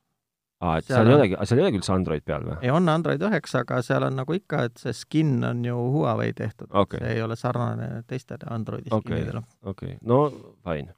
[0.61, 2.59] aa, et seal, ei olegi, seal ei olegi üldse Android peal või?
[2.61, 6.35] ei, on Android üheksa, aga seal on nagu ikka, et see skin on ju Huawei
[6.37, 9.07] tehtud okay., see ei ole sarnane teistele Androidi okay.
[9.07, 9.43] skinidele.
[9.63, 10.21] okei okay., no
[10.67, 10.95] fine.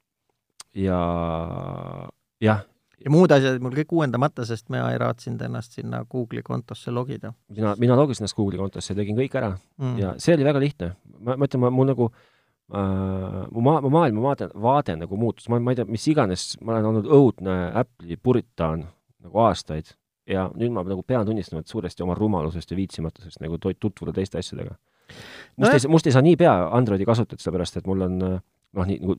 [0.79, 0.99] ja
[2.43, 2.65] jah.
[2.99, 7.33] ja muud asjad mul kõik uuendamata, sest mina ei raatsinud ennast sinna Google'i kontosse logida.
[7.55, 9.97] mina, mina logisin ennast Google'i kontosse ja tegin kõik ära mm.
[10.01, 10.93] ja see oli väga lihtne.
[11.19, 12.13] ma, ma ütlen, ma, mul nagu
[12.73, 16.45] Uh, mu maa, mu maailma vaade, vaade nagu muutus, ma, ma ei tea, mis iganes,
[16.63, 18.85] ma olen olnud õudne Apple'i puritaan
[19.23, 19.93] nagu aastaid
[20.29, 24.39] ja nüüd ma nagu pean tunnistama, et suuresti oma rumalusest ja viitsimatusest nagu tutvuda teiste
[24.39, 24.75] asjadega.
[25.57, 28.85] must no, ei, must ei saa nii pea Androidi kasutada, sellepärast et mul on noh,
[28.87, 29.17] nii nagu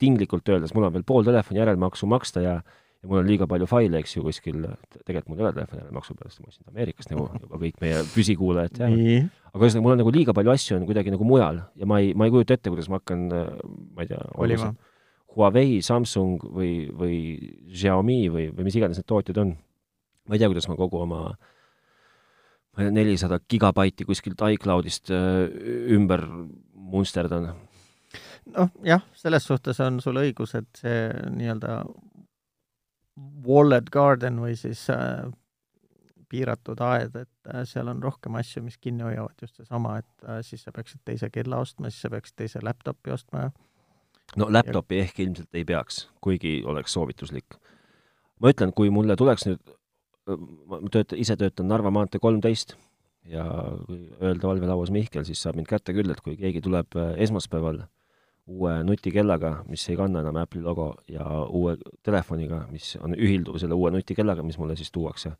[0.00, 2.56] tinglikult öeldes, mul on veel pool telefoni järelmaksu maksta ja
[3.04, 4.62] ja mul on liiga palju faile, eks ju, kuskil,
[5.04, 8.78] tegelikult mul ei ole telefoni järelmaksu sest ma ostsin Ameerikast nagu juba kõik meie püsikuulajad
[8.78, 9.28] teavad.
[9.52, 12.14] aga ühesõnaga, mul on nagu liiga palju asju on kuidagi nagu mujal ja ma ei,
[12.16, 14.72] ma ei kujuta ette, kuidas ma hakkan, ma ei tea, olima
[15.34, 17.18] Huawei, Samsung või, või
[17.72, 19.54] Xiaomi või, või mis iganes need tootjad on.
[20.28, 21.26] ma ei tea, kuidas ma kogu oma
[22.94, 25.44] nelisada gigabaiti kuskilt iCloudist äh,
[25.94, 26.24] ümber
[26.74, 27.52] munsterdan.
[28.54, 31.78] noh, jah, selles suhtes on sul õigus, et see nii-öelda
[33.46, 35.24] wallet garden või siis äh,
[36.30, 40.40] piiratud aed, et äh, seal on rohkem asju, mis kinni hoiavad, just seesama, et äh,
[40.46, 43.54] siis sa peaksid teise kella ostma, siis sa peaksid teise laptopi ostma ja
[44.36, 47.58] no laptopi ehk ilmselt ei peaks, kuigi oleks soovituslik.
[48.40, 49.74] ma ütlen, kui mulle tuleks nüüd,
[50.68, 52.74] ma töötan, ise töötan Narva maantee kolmteist
[53.28, 53.44] ja
[53.86, 57.84] kui öelda valvelauas Mihkel, siis saab mind kätte küll, et kui keegi tuleb äh, esmaspäeval
[58.46, 63.78] uue nutikellaga, mis ei kanna enam Apple'i logo, ja uue telefoniga, mis on ühilduv selle
[63.78, 65.32] uue nutikellaga, mis mulle siis tuuakse.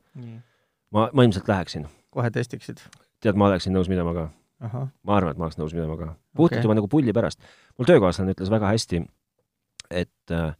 [0.91, 1.87] ma, ma ilmselt läheksin.
[2.11, 2.81] kohe testiksid?
[3.21, 4.29] tead, ma oleksin nõus minema ka
[4.63, 6.11] ma arvan, et ma oleks nõus minema ka.
[6.37, 6.67] puhtalt okay.
[6.67, 7.41] juba nagu pulli pärast.
[7.79, 9.03] mul töökaaslane ütles väga hästi,
[9.91, 10.55] et äh,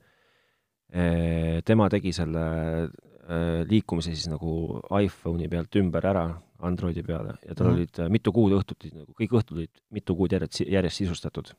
[1.65, 2.47] tema tegi selle
[2.85, 6.27] äh, liikumise siis nagu iPhone'i pealt ümber ära
[6.65, 7.75] Androidi peale ja tal mm.
[7.75, 11.55] olid äh, mitu kuud õhtuti, nagu kõik õhtud olid mitu kuud järjest, järjest sisustatud.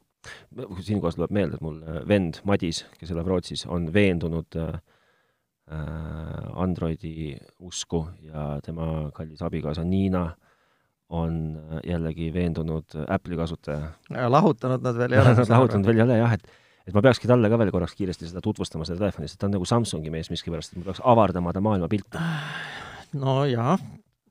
[0.81, 4.75] siinkohal tuleb meelde, et mul vend Madis, kes elab Rootsis, on veendunud äh,
[6.61, 10.44] Androidi usku ja tema kallis abikaasa Niina äh,
[11.09, 13.91] on äh, jällegi veendunud Apple'i kasutaja.
[14.09, 16.47] lahutanud nad veel ei ole lahutanud veel ei ole jah, et
[16.85, 19.55] et ma peakski talle ka veel korraks kiiresti seda tutvustama, seda telefoni, sest ta on
[19.57, 22.21] nagu Samsungi mees miskipärast, et ma peaks avardama ta maailmapilti.
[23.23, 23.77] no jaa,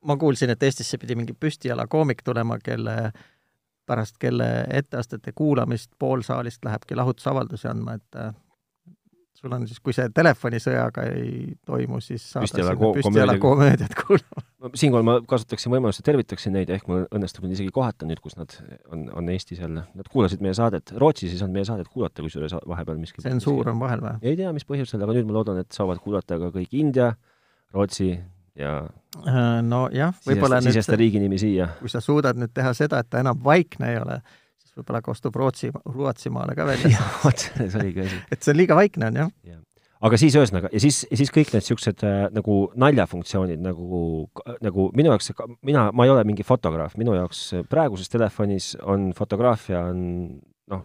[0.04, 3.12] ma kuulsin, et Eestisse pidi mingi püstijala koomik tulema, kelle
[3.86, 8.32] pärast kelle etteastete kuulamist pool saalist lähebki lahutusavaldusi andma, et äh,
[9.34, 14.43] sul on siis, kui see telefonisõjaga ei toimu, siis saada püstijala, ko püstijala komöödiat kuulama.
[14.72, 18.36] Siinkohal ma kasutaksin võimalust ja tervitaksin neid, ehk mul õnnestub neid isegi kohata nüüd, kus
[18.38, 18.54] nad
[18.92, 19.84] on, on Eestis jälle.
[19.94, 23.82] Nad kuulasid meie saadet, Rootsis ei saanud meie saadet kuulata, kusjuures vahepeal miski tsensuur on
[23.82, 24.14] vahel või?
[24.24, 27.10] ei tea, mis põhjusel, aga nüüd ma loodan, et saavad kuulata ka kõik India,
[27.74, 28.12] Rootsi
[28.58, 28.78] ja
[29.26, 31.68] äh, nojah, võib-olla nüüd sisesta riigi nimi siia.
[31.80, 34.20] kui sa suudad nüüd teha seda, et ta enam vaikne ei ole,
[34.78, 37.04] võib-olla kostub Rootsi, Rootsimaale ka välja.
[37.24, 38.24] vot, see oligi asi.
[38.32, 39.60] et see on liiga vaikne, on jah ja.?
[40.04, 44.00] Aga siis ühesõnaga, ja siis, siis kõik need niisugused äh, nagu naljafunktsioonid nagu,
[44.64, 45.30] nagu minu jaoks,
[45.64, 50.02] mina, ma ei ole mingi fotograaf, minu jaoks praeguses telefonis on fotograafia on
[50.72, 50.82] noh,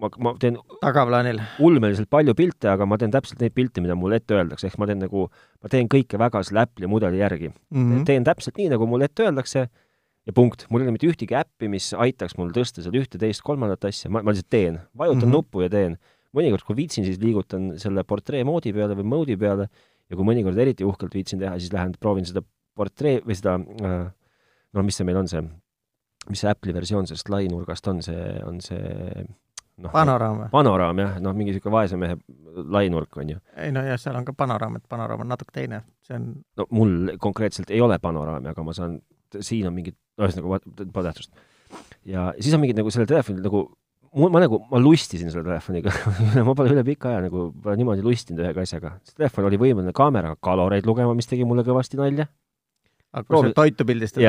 [0.00, 4.22] ma, ma teen tagaplaanil ulmeliselt palju pilte, aga ma teen täpselt neid pilte, mida mulle
[4.22, 5.26] ette öeldakse, ehk ma teen nagu,
[5.62, 7.76] ma teen kõike väga selle Apple'i mudeli järgi mm.
[7.76, 8.08] -hmm.
[8.08, 9.68] teen täpselt nii, nagu mulle ette öeldakse
[10.28, 10.66] ja punkt.
[10.70, 14.10] mul ei ole mitte ühtegi äppi, mis aitaks mul tõsta seal ühte, teist, kolmandat asja,
[14.12, 15.36] ma, ma lihtsalt teen, vajutan mm -hmm.
[15.36, 15.98] nuppu ja teen.
[16.36, 19.68] Mõnikord, kui viitsin, siis liigutan selle portree moodi peale või mode'i peale
[20.08, 22.42] ja kui mõnikord eriti uhkelt viitsin teha, siis lähen proovin seda
[22.78, 24.06] portree või seda äh,
[24.76, 25.42] no mis see meil on, see,
[26.28, 29.24] mis see Apple'i versioon sellest lainurgast on, see on see
[29.82, 30.50] noh, panoraam või?
[30.52, 32.18] panoraam jah, noh, mingi niisugune vaese mehe
[32.76, 33.42] lainurk on ju.
[33.56, 36.68] ei no jah, seal on ka panoraam, et panoraam on natuke teine, see on no
[36.74, 38.98] mul konkreetselt ei ole panoraami, aga ma saan,
[39.38, 40.60] siin on mingid, ühesõnaga,
[40.92, 41.44] pole tähtsust.
[42.08, 43.66] ja siis on mingid nagu sellel telefonil nagu
[44.14, 45.92] mul, ma nagu, ma lustisin selle telefoniga
[46.48, 48.96] ma pole üle pika aja nagu niimoodi lustinud ühegi asjaga.
[49.06, 52.28] see telefon oli võimeline kaameraga kaloreid lugema, mis tegi mulle kõvasti nalja.
[53.08, 53.48] Aga kui Proovi...
[53.48, 54.24] sa toitu pildistad,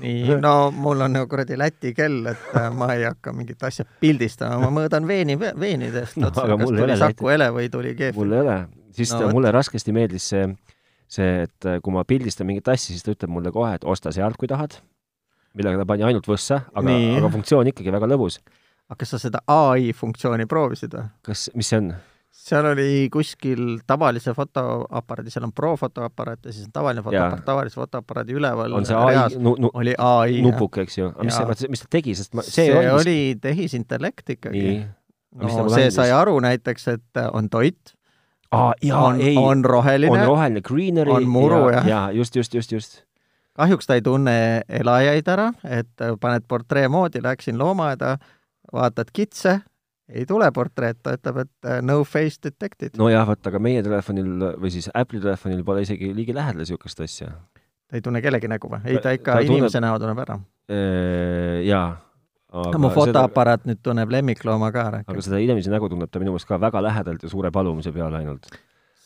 [0.00, 3.84] nii, no mul on nagu kuradi Läti kell, et äh, ma ei hakka mingit asja
[4.00, 8.18] pildistama, ma mõõdan veeni, veenidest no, kas tuli Saku Ele või tuli Keef.
[8.18, 8.56] mul ei ole,
[8.98, 10.48] siis no, mulle raskesti meeldis see,
[11.06, 14.10] see, et äh, kui ma pildistan mingit asja, siis ta ütleb mulle kohe, et osta
[14.16, 14.74] sealt, kui tahad,
[15.54, 18.40] millega ta pani ainult võssa, aga, aga funktsioon ikkagi väga lõbus.
[18.90, 21.08] Aga kas sa seda ai funktsiooni proovisid või?
[21.26, 21.94] kas, mis see on?
[22.46, 27.80] seal oli kuskil tavalise fotoaparaadi, seal on Pro fotoaparaat ja siis on tavaline fotoaparaat, tavalise
[27.80, 31.82] fotoaparaadi üleval on see ai, nu, nu, oli ai nupuk, eks ju, mis see, mis
[31.82, 34.76] ta tegi, sest ma, see, see oli, oli tehisintellekt ikkagi.
[35.40, 37.96] no see sai aru näiteks, et on toit.
[38.54, 43.02] Ah,, on, on roheline, on roheline, greenery, on muru ja, ja just, just, just, just.
[43.56, 48.18] Kahjuks ta ei tunne elajaid ära, et paned portree moodi, läksin loomaaeda,
[48.72, 49.58] vaatad kitse
[50.08, 52.94] ei tule portreed, ta ütleb, et uh, no face detected.
[52.98, 57.32] nojah, vot, aga meie telefonil või siis Apple'i telefonil pole isegi ligilähedal niisugust asja.
[57.90, 58.82] ta ei tunne kellegi nägu või?
[58.86, 59.88] ei, ta ikka ta inimese tunneb...
[59.88, 60.38] näo tunneb ära.
[61.66, 61.88] Jaa.
[62.66, 63.72] aga mu fotoaparaat seda...
[63.72, 65.02] nüüd tunneb lemmiklooma ka ära.
[65.06, 68.22] aga seda inimese nägu tunneb ta minu meelest ka väga lähedalt ja suure palumise peale
[68.22, 68.46] ainult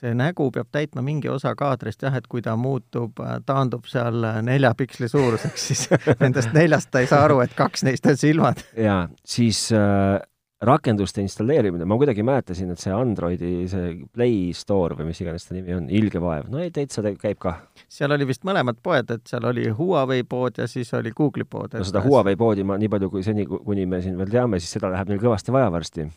[0.00, 4.24] see nägu peab täitma mingi osa kaadrist jah, et kui ta muutub, äh, taandub seal
[4.24, 5.86] äh, nelja piksli suuruseks, siis
[6.22, 8.62] nendest neljast ta ei saa aru, et kaks neist on silmad.
[8.76, 10.20] jaa, siis äh,
[10.60, 15.56] rakenduste installeerimine, ma kuidagi mäletasin, et see Androidi, see Play Store või mis iganes ta
[15.56, 17.62] nimi on, ilge vaev, no ei, täitsa käib kah.
[17.88, 21.76] seal oli vist mõlemad poed, et seal oli Huawei pood ja siis oli Google'i pood.
[21.76, 24.76] no seda Huawei poodi ma nii palju, kui seni, kuni me siin veel teame, siis
[24.76, 26.10] seda läheb neil kõvasti vaja varsti.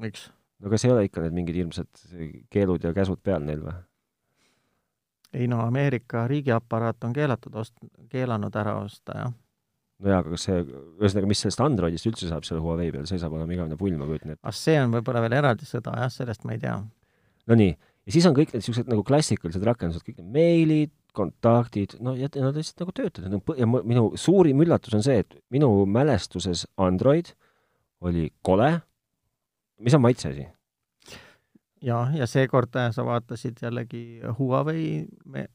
[0.00, 0.30] miks?
[0.62, 2.04] No kas ei ole ikka need mingid hirmsad
[2.52, 3.76] keelud ja käsud peal neil või?
[5.32, 7.78] ei no Ameerika riigiaparaat on keelatud ost-,
[8.12, 9.32] keelanud ära osta, jah
[10.02, 10.58] no jaa, aga kas see,
[11.00, 14.08] ühesõnaga, mis sellest Androidist üldse saab seal Huawei peal, see saab olema igavene pull, ma
[14.08, 14.42] kujutan ette.
[14.42, 16.74] ah, see on võib-olla veel eraldi sõda, jah, sellest ma ei tea.
[17.50, 22.14] Nonii, ja siis on kõik need niisugused nagu klassikalised rakendused, kõik need meilid, kontaktid, no
[22.16, 27.34] ja nad lihtsalt nagu töötavad, ja minu suurim üllatus on see, et minu mälestuses Android
[28.02, 28.74] oli kole,
[29.82, 30.46] mis on maitse asi?
[31.82, 34.04] jah, ja seekord äh, sa vaatasid jällegi
[34.38, 35.48] Huawei me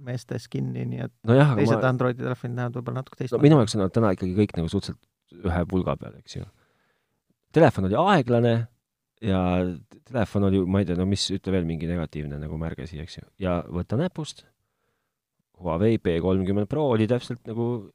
[0.00, 1.90] meestes kinni, nii et no jah, teised ma...
[1.90, 3.48] Androidi telefonid näevad võib-olla natuke teistmoodi no,.
[3.48, 6.46] minu jaoks on nad täna ikkagi kõik nagu suhteliselt ühe pulga peal, eks ju.
[7.56, 8.54] Telefon oli aeglane
[9.24, 9.40] ja
[10.08, 13.18] telefon oli, ma ei tea, no mis, ütle veel mingi negatiivne nagu märge siia, eks
[13.18, 13.26] ju.
[13.42, 14.46] ja võta näpust,
[15.60, 17.88] Huawei P kolmkümmend Pro oli täpselt nagu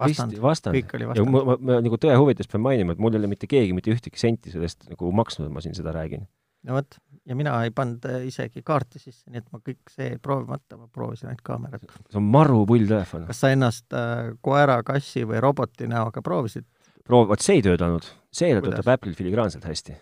[0.00, 1.26] vastand, vastand., kõik oli vastand.
[1.26, 3.76] ja ma, ma, ma nagu tõe huvides pean mainima, et mul ei ole mitte keegi
[3.76, 6.26] mitte ühtegi senti sellest nagu maksnud, ma siin seda räägin
[6.66, 10.16] no vot, ja mina ei pannud äh, isegi kaarti sisse, nii et ma kõik see
[10.22, 11.86] proovimata, ma proovisin ainult kaamerat.
[12.10, 13.26] see on maru pull telefon.
[13.30, 16.66] kas sa ennast äh, koera, kassi või roboti näoga proovisid?
[17.06, 18.08] proov-, vot see ei töötanud.
[18.34, 19.96] see töötab Apple'il filigraanselt hästi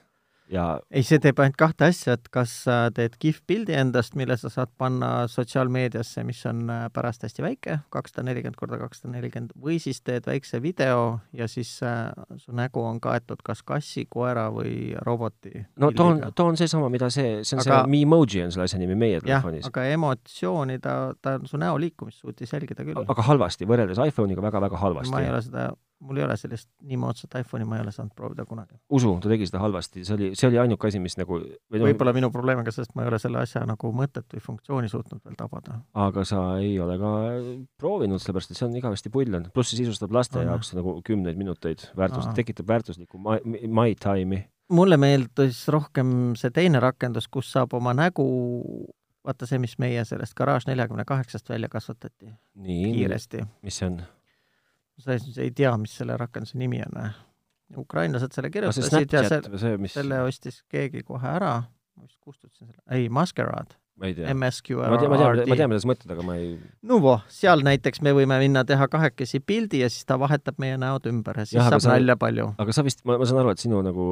[0.53, 4.51] ja ei, see teeb ainult kahte asja, et kas sa teed kihvpildi endast, mille sa
[4.53, 9.79] saad panna sotsiaalmeediasse, mis on äh, pärast hästi väike, kakssada nelikümmend korda kakssada nelikümmend, või
[9.83, 14.93] siis teed väikse video ja siis äh, su nägu on kaetud kas kassi, koera või
[15.07, 18.55] roboti no too on, too on seesama, mida see, see on aga, see Memoji on
[18.55, 19.69] selle asja nimi meie telefonis.
[19.71, 23.05] aga emotsiooni ta, ta su näo liikumist suutis jälgida küll.
[23.09, 25.15] aga halvasti, võrreldes iPhone'iga väga-väga halvasti.
[25.15, 28.15] ma ei ole seda mul ei ole sellist nii moodsat iPhone'i, ma ei ole saanud
[28.17, 28.77] proovida kunagi.
[28.91, 31.87] usu, ta tegi seda halvasti, see oli, see oli ainuke asi, mis nagu või no,
[31.89, 34.45] võib-olla minu probleem on ka selles, et ma ei ole selle asja nagu mõtet või
[34.45, 35.79] funktsiooni suutnud veel tabada.
[36.07, 37.13] aga sa ei ole ka
[37.81, 40.51] proovinud, sellepärast et see on igavesti pull on, pluss see sisustab laste Aha.
[40.51, 44.45] jaoks nagu kümneid minuteid väärtust, tekitab väärtuslikku my, my time'i.
[44.75, 48.29] mulle meeldis rohkem see teine rakendus, kus saab oma nägu
[49.25, 52.35] vaata see, mis meie sellest Garage neljakümne kaheksast välja kasvatati.
[52.67, 53.45] kiiresti.
[53.63, 54.03] mis see on?
[55.03, 56.99] Sa ei tea, mis selle rakenduse nimi on.
[57.81, 59.95] ukrainlased selle kirjutasid ja see, see, mis...
[59.97, 61.55] selle ostis keegi kohe ära,
[61.97, 63.75] ma vist kustutasin selle, ei, Masquerade.
[63.99, 64.29] ma ei tea.
[64.35, 64.91] MSQRD.
[64.91, 66.53] ma tean, ma tean, ma tean, mida sa mõtled, aga ma ei
[66.87, 70.79] no voh, seal näiteks me võime minna teha kahekesi pildi ja siis ta vahetab meie
[70.81, 72.53] näod ümber ja siis ja, saab sa, nalja palju.
[72.63, 74.09] aga sa vist, ma, ma saan aru, et sinu nagu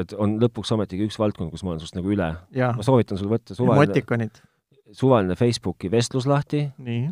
[0.00, 2.32] et on lõpuks ometigi üks valdkond, kus ma olen sinust nagu üle.
[2.56, 4.42] ma soovitan sul võtta suvaline emotikonid
[4.92, 6.66] suvaline Facebooki vestlus lahti,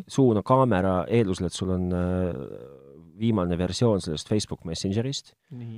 [0.07, 2.35] suuna kaamera eeldusel, et sul on äh,
[3.21, 5.33] viimane versioon sellest Facebook Messengerist,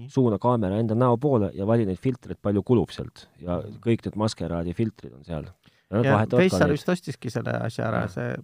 [0.08, 3.28] suuna kaamera enda näo poole ja vali neid filtreid, palju kulub sealt.
[3.42, 3.80] Ja Mhm.
[3.84, 5.46] kõik need maskeraadi filtrid on seal.
[5.92, 6.72] ja ja neid.
[6.72, 8.08] vist ostiski selle asja ära.
[8.08, 8.36] See,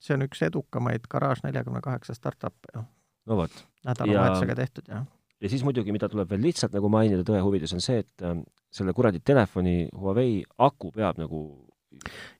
[0.00, 2.82] see on üks edukamaid Garage neljakümne kaheksa startup'e ju,
[3.26, 3.50] no vot.
[3.84, 5.04] nädalavahetusega tehtud ja
[5.40, 8.40] ja siis muidugi, mida tuleb veel lihtsalt nagu mainida tõe huvides, on see, et ähm,
[8.70, 11.67] selle kuradi telefoni Huawei aku peab nagu,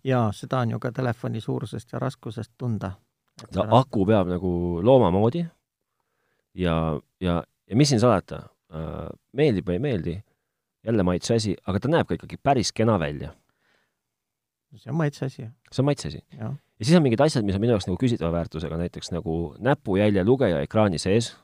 [0.04, 2.92] jaa, seda on ju ka telefoni suurusest ja raskusest tunda.
[3.52, 4.50] ta aku peab nagu
[4.82, 5.44] looma moodi
[6.54, 6.74] ja,
[7.20, 8.42] ja, ja mis siin salata
[8.74, 10.14] äh,, meeldib või ei meeldi,
[10.86, 13.30] jälle maitse asi, aga ta näeb ka ikkagi päris kena välja.
[14.76, 16.24] see on maitse asi, see on maitse asi.
[16.34, 20.24] ja siis on mingid asjad, mis on minu jaoks nagu küsitava väärtusega, näiteks nagu näpujälje
[20.24, 21.36] lugeja ekraani sees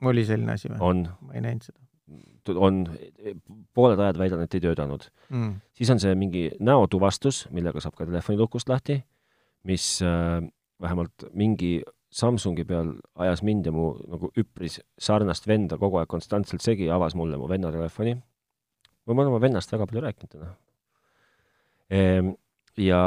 [0.00, 0.80] oli selline asi või?
[0.80, 1.89] on, ma ei näinud seda
[2.54, 2.82] on,
[3.74, 5.06] pooled ajad väidan, et ei töötanud.
[5.28, 5.54] mm..
[5.76, 9.00] siis on see mingi näotuvastus, millega saab ka telefoni lukust lahti,
[9.68, 10.42] mis äh,
[10.80, 12.88] vähemalt mingi Samsungi peal
[13.22, 17.46] ajas mind ja mu nagu üpris sarnast venda kogu aeg konstantselt segi, avas mulle mu
[17.46, 18.16] venna telefoni.
[19.06, 20.48] ma olen oma vennast väga palju rääkinud täna
[21.90, 22.32] ehm,.
[22.76, 22.98] ja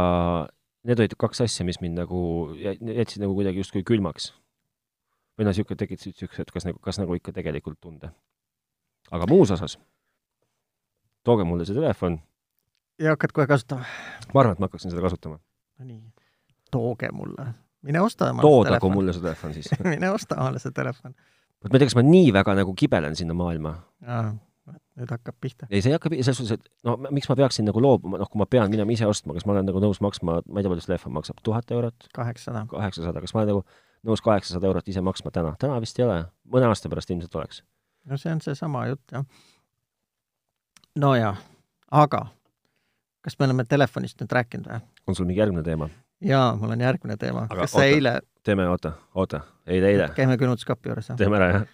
[0.88, 2.22] need olid kaks asja, mis mind nagu
[2.60, 4.32] jä- jätsid nagu kuidagi justkui külmaks.
[5.34, 8.12] või noh, niisugune tekitasid niisuguse, et kas nagu, kas nagu ikka tegelikult tunde.
[9.12, 9.80] Aga muus osas,
[11.24, 12.22] tooge mulle see telefon
[13.00, 13.86] ja hakkad kohe kasutama?
[14.34, 15.40] ma arvan, et ma hakkaksin seda kasutama.
[15.80, 16.02] no nii,
[16.72, 17.48] tooge mulle,
[17.82, 18.90] mine osta omale toodagu.
[18.94, 19.70] mulle see telefon siis.
[19.96, 21.16] mine osta omale see telefon.
[21.64, 23.78] vot ma ei tea, kas ma nii väga nagu kibelen sinna maailma.
[25.00, 25.68] nüüd hakkab pihta.
[25.70, 28.40] ei, see ei hakka, selles suhtes, et no miks ma peaksin nagu loobuma, noh, kui
[28.40, 30.86] ma pean minema ise ostma, kas ma olen nagu nõus maksma, ma ei tea, palju
[30.86, 32.68] see telefon maksab, tuhat eurot, kaheksasada.
[32.72, 33.64] kaheksasada, kas ma olen nagu
[34.08, 35.56] nõus kaheksasada eurot ise maksma täna?
[35.60, 37.64] täna vist ei ole, mõne aasta pärast ilmselt oleks.
[38.10, 39.26] No see on seesama jutt, jah.
[41.00, 41.42] nojah,
[41.92, 42.26] aga
[43.24, 44.82] kas me oleme telefonist nüüd rääkinud või?
[45.08, 45.90] on sul mingi järgmine teema?
[46.24, 47.48] jaa, mul on järgmine teema.
[47.50, 47.88] Aga kas sa oota.
[47.92, 51.20] eile, teeme, oota, oota, eile, eile, käime külmutuskapi juures, jah?
[51.20, 51.72] teeme ära, jah?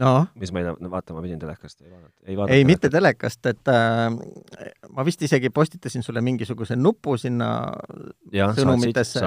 [0.00, 1.90] noh, mis ma eile, no vaata, ma pidin telekast, ei
[2.36, 4.08] vaadanud, ei ei mitte telekast, et äh,
[4.90, 7.50] ma vist isegi postitasin sulle mingisuguse nupu sinna,
[8.34, 9.22] jah, sõnumitesse.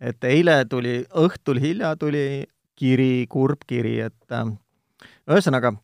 [0.00, 2.24] et eile tuli, õhtul hilja tuli
[2.80, 4.48] kiri, kurb kiri, et äh,
[5.28, 5.74] ühesõnaga,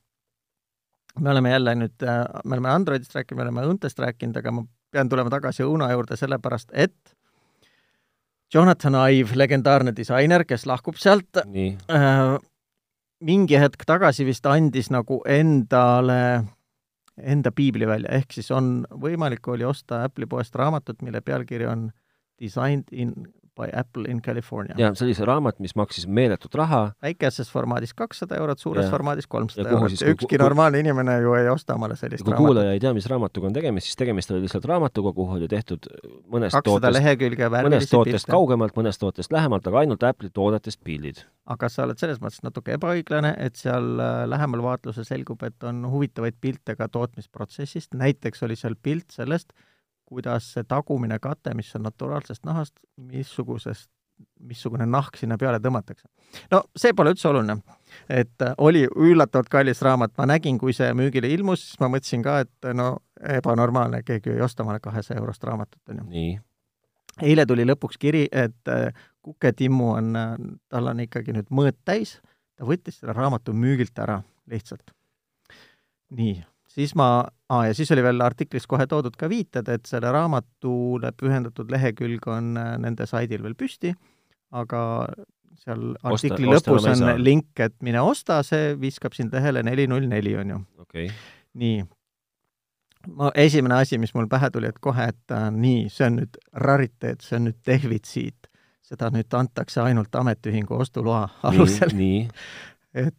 [1.21, 4.67] me oleme jälle nüüd äh,, me oleme Androidist rääkinud, me oleme õuntest rääkinud, aga ma
[4.93, 6.97] pean tulema tagasi õuna juurde sellepärast, et
[8.55, 12.37] Jonathan Ive, legendaarne disainer, kes lahkub sealt nii, äh,,
[13.21, 16.45] mingi hetk tagasi vist andis nagu endale
[17.17, 21.89] enda piibli välja, ehk siis on võimalik oli osta Apple'i poest raamatut, mille pealkiri on
[22.41, 23.15] Designed in
[23.57, 24.75] by Apple in California.
[24.79, 28.91] ja see oli see raamat, mis maksis meeletut raha väikeses formaadis kakssada eurot, suures Ja.
[28.91, 32.47] formaadis kolmsada eurot ja ükski normaalne inimene ju ei osta omale sellist kui raamatut.
[32.47, 35.89] kuulaja ei tea, mis raamatuga on tegemist, siis tegemist oli lihtsalt raamatuga, kuhu oli tehtud
[36.33, 37.01] mõnest tootest,
[37.67, 41.25] mõnest tootest kaugemalt, mõnest tootest lähemalt, aga ainult Apple'i toodetest pildid.
[41.47, 45.85] aga sa oled selles mõttes natuke ebaõiglane, et seal äh, lähemal vaatlusel selgub, et on
[45.91, 49.53] huvitavaid pilte ka tootmisprotsessist, näiteks oli seal pilt sellest,
[50.07, 53.91] kuidas see tagumine kate, mis on naturaalsest nahast, missugusest,
[54.41, 56.09] missugune nahk sinna peale tõmmatakse.
[56.53, 57.59] no see pole üldse oluline.
[58.09, 62.25] et äh, oli üllatavalt kallis raamat, ma nägin, kui see müügile ilmus, siis ma mõtlesin
[62.25, 66.09] ka, et äh, no ebanormaalne, keegi ei osta omale kahesaja eurost raamatut, on ju.
[66.15, 66.33] nii,
[67.23, 68.91] eile tuli lõpuks kiri, et äh,
[69.27, 70.13] Kuke Timmu on,
[70.71, 72.21] tal on ikkagi nüüd mõõt täis,
[72.55, 74.95] ta võttis selle raamatu müügilt ära lihtsalt.
[76.15, 76.45] nii,
[76.77, 77.09] siis ma
[77.49, 82.29] ah,, ja siis oli veel artiklis kohe toodud ka viited, et selle raamatule pühendatud lehekülg
[82.33, 83.95] on äh, nende saidil veel püsti,
[84.57, 84.83] aga
[85.57, 89.65] seal Osta- artikli osta lõpus ei on link, et mine osta, see viskab sind lehele
[89.67, 91.09] neli null neli, on ju okay..
[91.57, 91.85] nii.
[93.17, 96.41] ma, esimene asi, mis mul pähe tuli, et kohe, et äh, nii, see on nüüd
[96.67, 98.53] rariteet, see on nüüd defitsiit.
[98.87, 101.91] seda nüüd antakse ainult ametiühingu ostuloa alusel,
[103.07, 103.17] et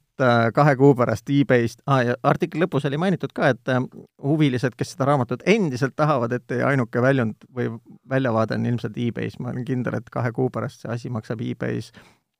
[0.54, 3.82] kahe kuu pärast e-Bayst ah,, ja artikli lõpus oli mainitud ka, et äh,
[4.24, 7.70] huvilised, kes seda raamatut endiselt tahavad, et teie ainuke väljund või
[8.10, 11.92] väljavaade on ilmselt e-Bays, ma olen kindel, et kahe kuu pärast see asi maksab e-Bays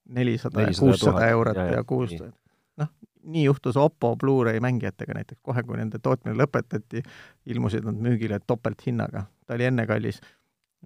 [0.10, 2.32] nelisada ja 400 000, kuussada eurot ja, ja kuussada.
[2.78, 7.04] noh, nii juhtus Oppo Blu-ray mängijatega näiteks, kohe kui nende tootmine lõpetati,
[7.46, 9.28] ilmusid nad müügile topelthinnaga.
[9.46, 10.22] ta oli enne kallis,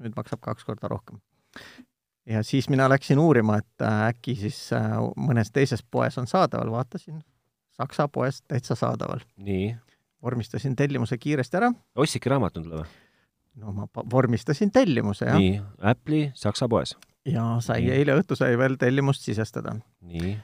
[0.01, 1.21] nüüd maksab kaks korda rohkem.
[2.25, 6.71] Ja siis mina läksin uurima, et äh, äkki siis äh, mõnes teises poes on saadaval,
[6.71, 7.21] vaatasin,
[7.71, 9.23] Saksa poes täitsa saadaval.
[9.37, 9.75] nii.
[10.21, 12.99] vormistasin tellimuse kiiresti ära, ostsidki raamatut mulle või?
[13.61, 16.95] no ma vormistasin tellimuse jah, nii, Apple'i Saksa poes.
[17.25, 20.37] ja sai eile õhtu sai veel tellimust sisestada nii,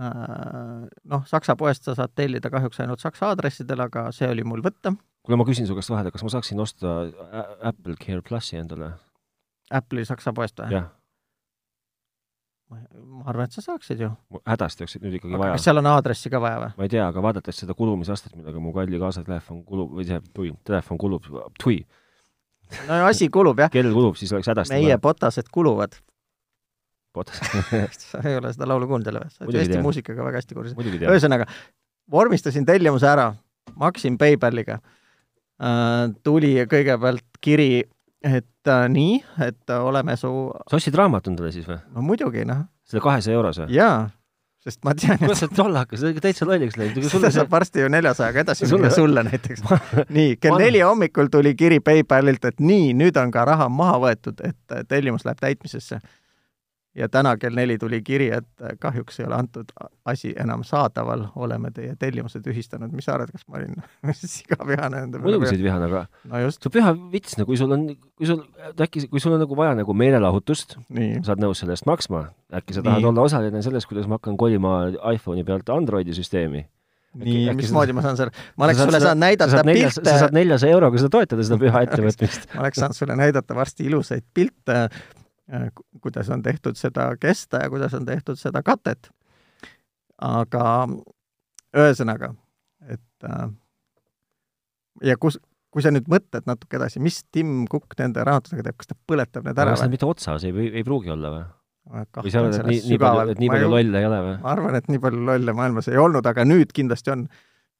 [0.00, 4.62] Äh, noh, Saksa poest sa saad tellida kahjuks ainult Saksa aadressidel, aga see oli mul
[4.64, 4.94] võtta.
[5.26, 6.94] kuule, ma küsin su käest vahele, kas ma saaksin osta
[7.60, 8.92] Apple Care plussi endale?
[9.70, 10.78] Apple'i Saksa poest või?
[10.78, 10.86] jah,
[12.70, 14.10] ma arvan, et sa saaksid ju.
[14.46, 16.74] hädasti oleks nüüd ikkagi aga vaja kas seal on aadressi ka vaja või?
[16.78, 20.52] ma ei tea, aga vaadates seda kulumisastet, millega mu kalli kaasatelefon kulub või see, tui,
[20.68, 21.26] telefon kulub,
[21.58, 21.80] tui,
[22.86, 25.98] no asi kulub jah, kell kulub, siis oleks hädasti meie potased kuluvad.
[27.16, 27.42] potas
[28.04, 29.34] sa ei ole seda laulu kuulnud jälle või?
[29.34, 30.78] sa oled Eesti muusikaga väga hästi kursis.
[31.02, 31.50] ühesõnaga,
[32.10, 33.32] vormistasin tellimuse ära,
[33.82, 36.06] maksin PayPaliga äh,.
[36.22, 37.82] tuli kõigepealt kiri,
[38.22, 40.30] et äh, nii, et äh, oleme su,
[40.68, 41.78] sa ostsid raamat endale siis või?
[41.94, 43.66] no muidugi noh, selle kahesaja eurose?
[43.72, 44.10] jaa,
[44.60, 47.88] sest ma tean, kuidas sa tollakas, sa oled täitsa lolliks läinud, seda saab varsti ju
[47.92, 49.62] neljasajaga edasi Sulle- minna sulle näiteks.
[50.16, 53.96] nii, kell Ma- neli hommikul tuli kiri PayPalilt, et nii, nüüd on ka raha maha
[54.04, 56.00] võetud, et tellimus läheb täitmisesse.
[56.94, 59.70] Ja täna kell neli tuli kiri, et äh, kahjuks ei ole antud
[60.10, 62.90] asi enam saadaval, oleme teie tellimuse tühistanud.
[62.92, 63.76] mis sa arvad, kas ma olin
[64.34, 67.60] sigavihane enda muidugi sa olid vihane, aga no just, see on püha vits, no kui
[67.60, 67.86] sul on,
[68.18, 68.42] kui sul,
[68.74, 71.22] äkki, kui sul on nagu vaja nagu meelelahutust, nii.
[71.22, 72.26] sa oled nõus selle eest maksma,
[72.58, 72.90] äkki sa Nii.
[72.90, 74.74] tahad olla osaline selles, kuidas ma hakkan kolima
[75.14, 76.66] iPhone'i pealt Androidi süsteemi.
[77.22, 80.98] nii, mismoodi ma saan selle, ma oleks sulle saanud näidata pilte sa, saad neljasaja euroga
[80.98, 82.50] seda toetada, seda püha ettevõtmist.
[82.56, 84.84] ma oleks saanud sulle näidata varsti ilusaid pilte,
[86.00, 89.10] kuidas on tehtud seda kesta ja kuidas on tehtud seda katet.
[90.20, 90.64] aga
[91.76, 92.34] ühesõnaga,
[92.90, 93.46] et äh,
[95.06, 95.38] ja kus,
[95.70, 99.46] kui sa nüüd mõtled natuke edasi, mis Tim Cook nende raamatutega teeb, kas ta põletab
[99.46, 99.96] need ära kas nad või?
[99.96, 101.44] mitte otsas ei, ei pruugi olla või?
[101.90, 104.34] või sa arvad, et nii, nii palju, et nii palju ju- lolle ei ole või?
[104.42, 107.28] ma arvan, et nii palju lolle maailmas ei olnud, aga nüüd kindlasti on.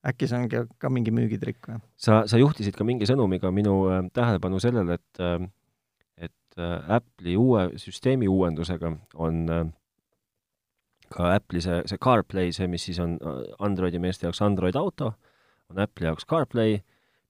[0.01, 1.81] äkki see ongi ka mingi müügitrikk või?
[2.01, 5.43] sa, sa juhtisid ka mingi sõnumiga minu äh, tähelepanu sellele, et äh,
[6.51, 9.67] et äh, Apple'i uue süsteemi uuendusega on äh,
[11.11, 15.15] ka Apple'i see, see CarPlay, see, mis siis on äh, Androidi meeste jaoks Android auto,
[15.71, 16.81] on Apple'i jaoks CarPlay,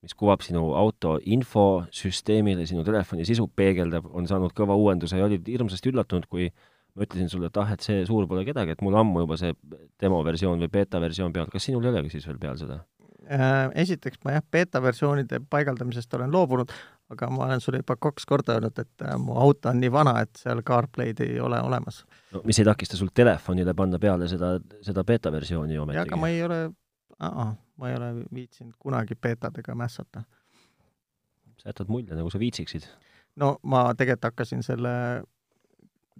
[0.01, 5.49] mis kuvab sinu auto infosüsteemile, sinu telefoni sisu peegeldab, on saanud kõva uuenduse ja olid
[5.49, 6.49] hirmsasti üllatunud, kui
[6.97, 9.53] ma ütlesin sulle, et ah, et see suur pole kedagi, et mul ammu juba see
[10.01, 12.81] demoversioon või beeta-versioon peal, kas sinul ei olegi siis veel peal seda?
[13.79, 16.73] Esiteks ma jah, beeta-versioonide paigaldamisest olen loobunud,
[17.11, 20.15] aga ma olen sulle juba kaks korda öelnud, et äh, mu auto on nii vana,
[20.25, 22.05] et seal CarPlay'd ei ole olemas.
[22.33, 24.53] no mis ei takista sul telefonile panna peale seda,
[24.87, 26.37] seda beeta-versiooni ju ja aga ma ometigi.
[26.37, 26.61] ei ole,
[27.77, 30.23] ma ei ole viitsinud kunagi beetadega mässata.
[31.59, 32.87] sa jätad mulje, nagu sa viitsiksid.
[33.37, 35.23] no ma tegelikult hakkasin selle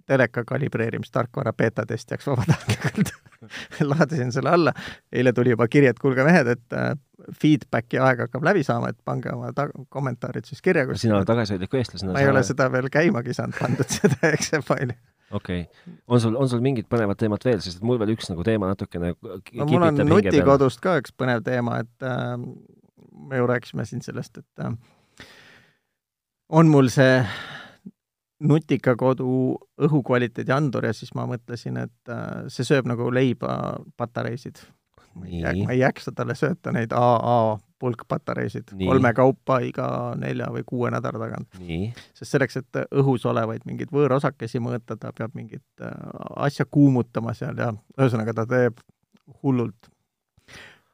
[0.07, 3.13] teleka kalibreerimistarkvara beetatestijaks vabatahtlikult
[3.91, 4.73] laadisin selle alla,
[5.11, 6.91] eile tuli juba kiri, et kuulge mehed, et äh,
[7.41, 12.15] feedbacki aeg hakkab läbi saama, et pange oma ta- kommentaarid siis kirja, sina tagasihoidliku eestlasena
[12.15, 14.97] ma ei ole seda veel käimagi saanud pandud, seda Excel faili.
[15.31, 15.95] okei okay..
[16.07, 19.13] on sul, on sul mingit põnevat teemat veel, sest mul veel üks nagu teema natukene
[19.21, 22.35] no mul on nutikodust ka üks põnev teema, et äh,
[23.31, 25.25] me ju rääkisime siin sellest, et äh,
[26.49, 27.21] on mul see
[28.41, 29.31] nutika kodu
[29.81, 34.63] õhukvaliteedi andur ja siis ma mõtlesin, et äh, see sööb nagu leiba patareisid.
[35.15, 35.27] ma
[35.73, 39.87] ei jaksa talle sööta neid AA pulkpatareisid kolme kaupa iga
[40.19, 41.59] nelja või kuue nädala tagant.
[42.13, 45.95] sest selleks, et õhus olevaid mingeid võõrosakesi mõõta, ta peab mingit äh,
[46.47, 48.79] asja kuumutama seal ja ühesõnaga ta teeb
[49.43, 49.90] hullult.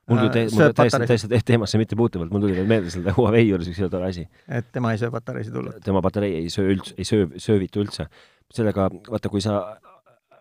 [0.08, 3.14] Mul tuli Äh, täiesti, täiesti, täiesti te- teemasse mitte puutuvalt, mul tuli veel meelde selle
[3.18, 4.28] Huawei juures üks tore asi.
[4.48, 5.82] et tema ei söö patareisid hullult.
[5.84, 8.08] tema patarei ei söö üldse, ei söö, söövitu üldse.
[8.54, 9.58] sellega, vaata, kui sa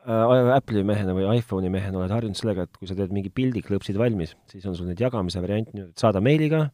[0.06, 3.64] äh, Apple'i mehena või iPhone'i mehena oled harjunud sellega, et kui sa teed mingi pildi,
[3.66, 6.68] klõpsid valmis, siis on sul nüüd jagamise variant nii, et saada meiliga,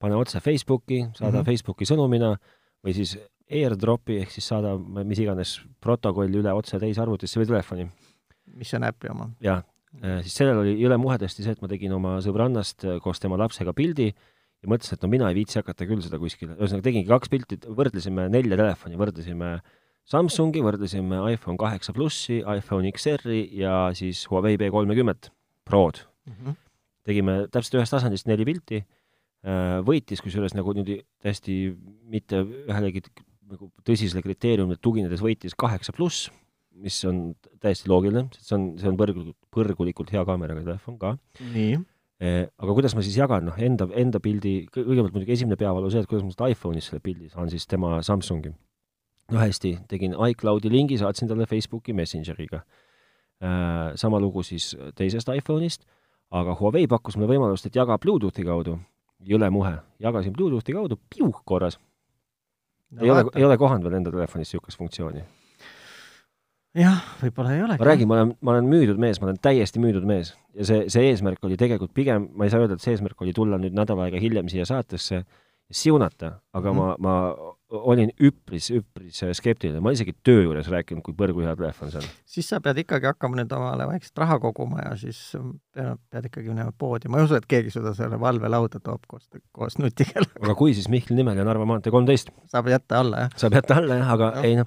[0.00, 1.40] pane otse Facebooki, saada mm.
[1.40, 1.50] -hmm.
[1.52, 2.36] Facebooki sõnumina
[2.82, 3.18] või siis
[3.52, 7.90] airdropi ehk siis saada mis iganes protokolli üle otse täisarvutisse või telefoni.
[8.56, 9.30] mis on äpi oma.
[9.40, 9.62] jah,
[10.00, 13.36] siis sellel oli jõle muhe tõesti see, et ma tegin oma sõbrannast äh, koos tema
[13.40, 17.10] lapsega pildi ja mõtlesin, et no mina ei viitsi hakata küll seda kuskile, ühesõnaga tegingi
[17.10, 19.56] kaks pilti, võrdlesime nelja telefoni, võrdlesime
[20.08, 25.30] Samsungi, võrdlesime iPhone kaheksa plussi, iPhone XR-i ja siis Huawei P kolmekümmet
[25.68, 26.00] Prod.
[26.26, 26.58] Mhm.
[27.06, 28.78] tegime täpselt ühest tasandist neli pilti,
[29.86, 31.56] võitis kusjuures nagu niimoodi täiesti
[32.06, 33.02] mitte ühelegi
[33.50, 36.30] nagu tõsisele kriteeriumile tuginedes võitis kaheksa pluss,
[36.82, 37.22] mis on
[37.62, 41.14] täiesti loogiline, sest see on, see on põrgu-, põrgulikult hea kaameraga telefon ka.
[41.54, 41.78] nii,
[42.22, 46.10] aga kuidas ma siis jagan, noh, enda, enda pildi, kõigepealt muidugi esimene peavalu see, et
[46.10, 48.52] kuidas ma seda iPhone'is selle pildi saan siis tema Samsungi.
[49.32, 52.62] no hästi, tegin iCloudi lingi, saatsin talle Facebooki Messengeriga.
[53.98, 55.82] sama lugu siis teisest iPhone'ist,
[56.30, 58.78] aga Huawei pakkus mulle võimalust, et jaga Bluetoothi kaudu,
[59.26, 61.78] jõle muhe, jagasin Bluetoothi kaudu, piuh, korras.
[63.00, 65.24] ei ole, ei ole kohanud veel enda telefonis niisugust funktsiooni.
[66.78, 67.82] jah, võib-olla ei olegi.
[67.82, 70.84] ma räägin, ma olen, ma olen müüdud mees, ma olen täiesti müüdud mees ja see,
[70.92, 73.76] see eesmärk oli tegelikult pigem, ma ei saa öelda, et see eesmärk oli tulla nüüd
[73.76, 75.24] nädal aega hiljem siia saatesse ja
[75.72, 76.96] siunata, aga mm -hmm.
[76.98, 81.90] ma, ma olin üpris, üpris skeptiline, ma isegi töö juures rääkinud, kui põrgu hea telefon
[81.90, 82.08] see on.
[82.26, 85.20] siis sa pead ikkagi hakkama nüüd omale väikest raha koguma ja siis
[85.72, 89.28] pead, pead ikkagi minema poodi, ma ei usu, et keegi sulle selle valvelauda toob koos,
[89.52, 90.40] koos nutikellaga.
[90.44, 92.30] aga kui, siis Mihkli nimel ja Narva maantee kolmteist.
[92.46, 93.36] saab jätta alla, jah?
[93.36, 94.42] saab jätta alla, jah, aga no.
[94.42, 94.66] ei noh.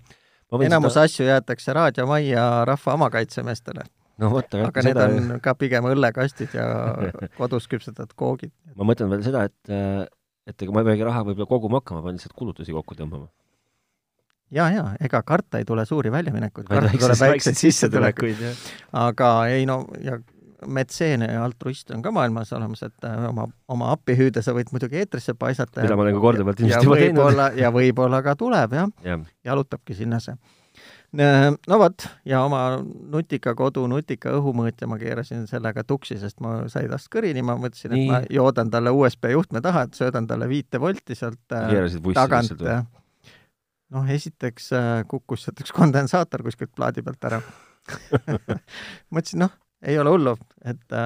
[0.64, 1.06] Enamus seda...
[1.10, 3.86] asju jäetakse raadiomajja rahva omakaitsemeestele
[4.22, 6.68] no vot, aga aga need on ka pigem õllekastid ja
[7.40, 8.54] kodus küpsetatud koogid.
[8.76, 10.12] ma mõtlen veel seda, et
[10.46, 13.28] et ega ma ei peagi raha võib-olla koguma hakkama, pean lihtsalt kulutusi kokku tõmbama.
[14.56, 18.46] ja, ja ega karta ei tule suuri väljaminekuid, karta tuleb väikseid sissetulekuid.
[19.06, 20.20] aga ei no, ja
[20.66, 25.02] metseene ja altruiste on ka maailmas olemas, et äh, oma, oma appihüüde sa võid muidugi
[25.04, 25.84] eetrisse paisata.
[25.84, 27.58] mida ma olen ka korduvalt ilmselt juba teinud.
[27.60, 29.16] ja võib-olla ka tuleb, jah ja.
[29.16, 29.20] ja..
[29.52, 30.38] jalutabki sinna see
[31.20, 36.66] Äh, no vot, ja oma nutika kodu, nutika õhumõõtja ma keerasin sellega tuksi, sest ma
[36.72, 38.10] sai tast kõrini, ma mõtlesin, et Nii.
[38.10, 41.72] ma joodan talle USB juhtme taha, et söödan talle viite volti sealt äh,
[42.18, 42.66] tagant.
[43.96, 44.74] noh, esiteks
[45.12, 47.40] kukkus sealt üks kondensaator kuskilt plaadi pealt ära
[49.14, 49.56] mõtlesin, noh,
[49.86, 50.98] ei ole hullu, et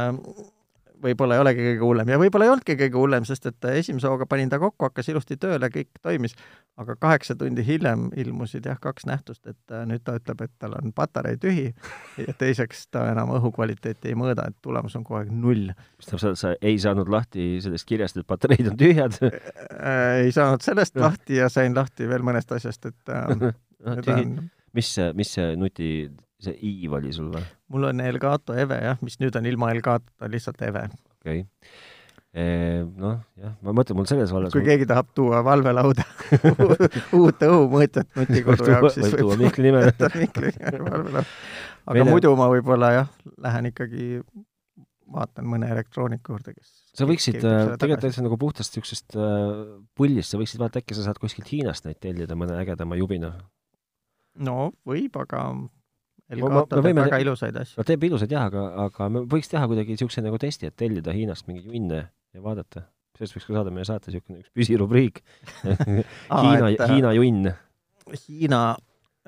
[1.03, 2.11] võib-olla ei olegi kõige hullem.
[2.11, 5.37] Ja võib-olla ei olnudki kõige hullem, sest et esimese hooga panin ta kokku, hakkas ilusti
[5.39, 6.35] tööle, kõik toimis,
[6.79, 10.75] aga kaheksa tundi hiljem ilmusid jah, kaks nähtust, et äh, nüüd ta ütleb, et tal
[10.79, 11.69] on patarei tühi
[12.19, 15.71] ja teiseks ta enam õhukvaliteeti ei mõõda, et tulemus on kogu aeg null.
[15.71, 19.19] mis tähendab et sa ei saanud lahti sellest kirjast, et patareid on tühjad?
[19.23, 23.35] Äh, ei saanud sellest lahti ja sain lahti veel mõnest asjast, et äh,
[23.95, 24.39] nüüd on
[24.77, 25.87] mis mis see nuti
[26.43, 27.45] see Iiv oli sul või?
[27.73, 30.89] mul on Elgato Eve jah, mis nüüd on ilma Elgatota lihtsalt Eve.
[31.19, 31.47] okei okay.
[32.29, 32.43] E,.
[32.85, 34.67] noh, jah, ma mõtlen, mul selles vallas kui mul...
[34.69, 36.05] keegi tahab tuua valvelauda
[37.17, 41.31] uut õhumõõtjat nutikodu jaoks, siis võib tuua Mihkli nimel Mihkli nimel valvelaud.
[41.89, 42.11] aga Meile...
[42.11, 43.09] muidu ma võib-olla jah,
[43.41, 44.19] lähen ikkagi
[45.09, 46.69] vaatan mõne elektrooniku juurde, kes
[46.99, 51.07] sa võiksid äh, tegelikult täitsa nagu puhtast niisugusest äh, pullist, sa võiksid vaata, äkki sa
[51.07, 53.33] saad kuskilt Hiinast neid tellida, mõne ägedama jubina.
[54.37, 55.47] no võib, aga
[56.29, 57.79] Elgato teeb võime, väga ilusaid asju.
[57.79, 61.13] no teeb ilusaid jah, aga, aga me võiks teha kuidagi niisuguse nagu testi, et tellida
[61.15, 62.85] Hiinast mingeid junne ja vaadata.
[63.17, 65.23] sellest võiks ka saada meie saate niisugune üks püsirubriik
[66.43, 67.51] Hiina, Hiina junn.
[68.13, 68.61] Hiina,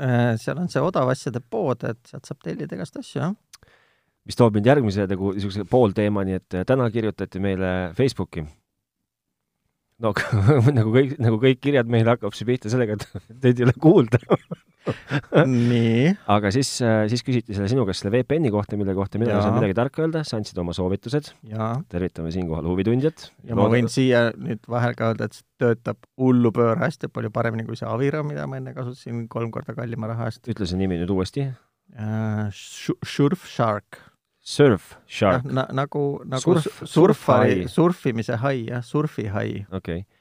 [0.01, 3.35] äh, seal on see odavasjade pood, et sealt saab tellida igast asju, jah.
[4.25, 8.45] mis toob mind järgmise nagu niisuguse poolteemani, et täna kirjutati meile Facebooki
[10.01, 10.13] no
[10.77, 14.21] nagu kõik, nagu kõik kirjad meil hakkab see pihta sellega, et teid ei ole kuulda
[15.45, 16.11] nii.
[16.35, 19.43] aga siis, äh, siis küsiti selle sinu käest selle VPN-i kohta, mille kohta mina ei
[19.43, 21.31] saanud midagi tarka öelda, sa andsid oma soovitused.
[21.91, 23.29] tervitame siinkohal huvitundjat.
[23.43, 23.61] ja Loodan...
[23.61, 27.77] ma võin siia nüüd vahel ka öelda, et see töötab hullupööra hästi palju paremini kui
[27.77, 30.47] see Avira, mida ma enne kasutasin kolm korda kallima raha eest.
[30.49, 32.47] ütle see nimi nüüd uuesti uh,.
[32.55, 34.01] Surfshark
[34.41, 35.67] Surf Shark na,.
[35.69, 39.67] nagu, nagu surf, surfari, surfimise hai, jah, surfihai.
[39.69, 40.20] okei okay.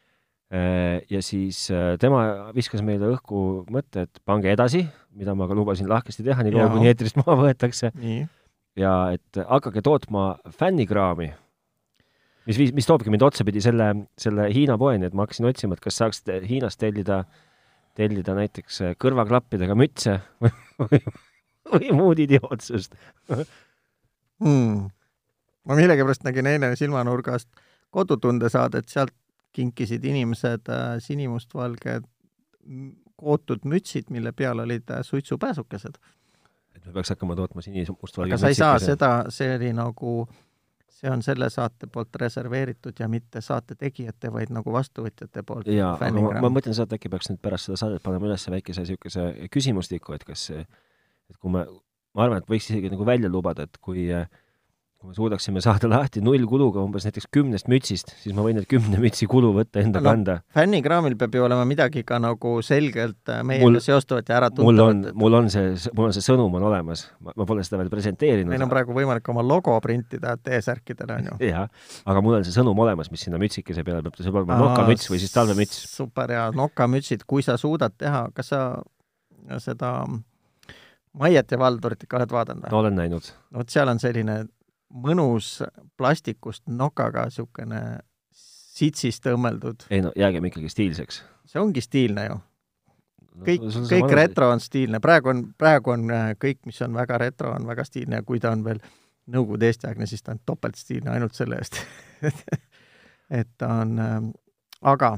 [0.50, 4.80] Äh, ja siis äh, tema viskas meile õhku mõtte, et pange edasi,
[5.14, 7.92] mida ma ka lubasin lahkesti teha, nii kaua kuni eetrist maha võetakse.
[8.80, 10.24] ja et hakake tootma
[10.58, 11.28] fännikraami,
[12.50, 15.86] mis viis, mis toobki mind otsapidi selle, selle Hiina poeni, et ma hakkasin otsima, et
[15.86, 17.20] kas saaksite Hiinast tellida,
[17.94, 21.02] tellida näiteks kõrvaklappidega mütse või, või,
[21.76, 22.98] või muud idiootsust
[23.30, 24.90] hmm..
[25.62, 27.46] ma millegipärast nägin eile silmanurgast
[27.94, 29.14] kodutunde saadet, sealt
[29.52, 32.06] kinkisid inimesed äh, sinimustvalged
[33.20, 35.98] kootud mütsid, mille peal olid äh, suitsupääsukesed.
[36.76, 40.14] et me peaks hakkama tootma sinimustvalge aga sa ei saa seda, see oli nagu,
[41.00, 45.68] see on selle saate poolt reserveeritud ja mitte saate tegijate, vaid nagu vastuvõtjate poolt.
[45.74, 48.48] jaa, aga ma, ma mõtlen seda, et äkki peaks nüüd pärast seda saadet panema üles
[48.50, 51.66] väikese niisuguse küsimustiku, et kas, et kui me
[52.16, 54.08] ma arvan, et võiks isegi nagu välja lubada, et kui
[55.00, 58.98] kui me suudaksime saada lahti nullkuluga umbes näiteks kümnest mütsist, siis ma võin need kümne
[59.00, 60.34] mütsi kulu võtta enda no, kanda.
[60.52, 64.68] fännikraamil peab ju olema midagi ka nagu selgelt äh, meiega seostuvat ja äratuntavat.
[64.68, 67.88] mul on, mul on see, mul on see sõnum on olemas, ma pole seda veel
[67.94, 68.52] presenteerinud.
[68.52, 71.40] meil on praegu võimalik oma logo printida T-särkidele, on ju.
[71.54, 71.72] jah,
[72.04, 75.08] aga mul on see sõnum olemas, mis sinna mütsikese peale peab, see peab olema nokamüts
[75.08, 75.80] või siis talvemüts.
[75.96, 78.64] super hea, nokamütsid, kui sa suudad teha, kas sa
[79.64, 79.96] seda
[81.16, 82.80] Maiet ja Valdurit ikka oled vaadanud või?
[82.84, 83.32] olen näinud.
[83.56, 84.42] vot, seal on selline
[84.90, 85.60] mõnus
[85.96, 87.82] plastikust nokaga niisugune
[88.80, 89.86] sitsist õmmeldud.
[89.90, 91.22] ei no jäägem ikkagi stiilseks.
[91.46, 92.38] see ongi stiilne ju.
[93.46, 94.16] kõik no,, kõik manus...
[94.22, 97.84] retro on stiilne, praegu on, praegu on äh, kõik, mis on väga retro, on väga
[97.84, 98.82] stiilne ja kui ta on veel
[99.30, 101.76] Nõukogude Eesti-aegne, siis ta on topeltstiilne ainult selle eest
[103.40, 104.16] et ta on äh,,
[104.90, 105.12] aga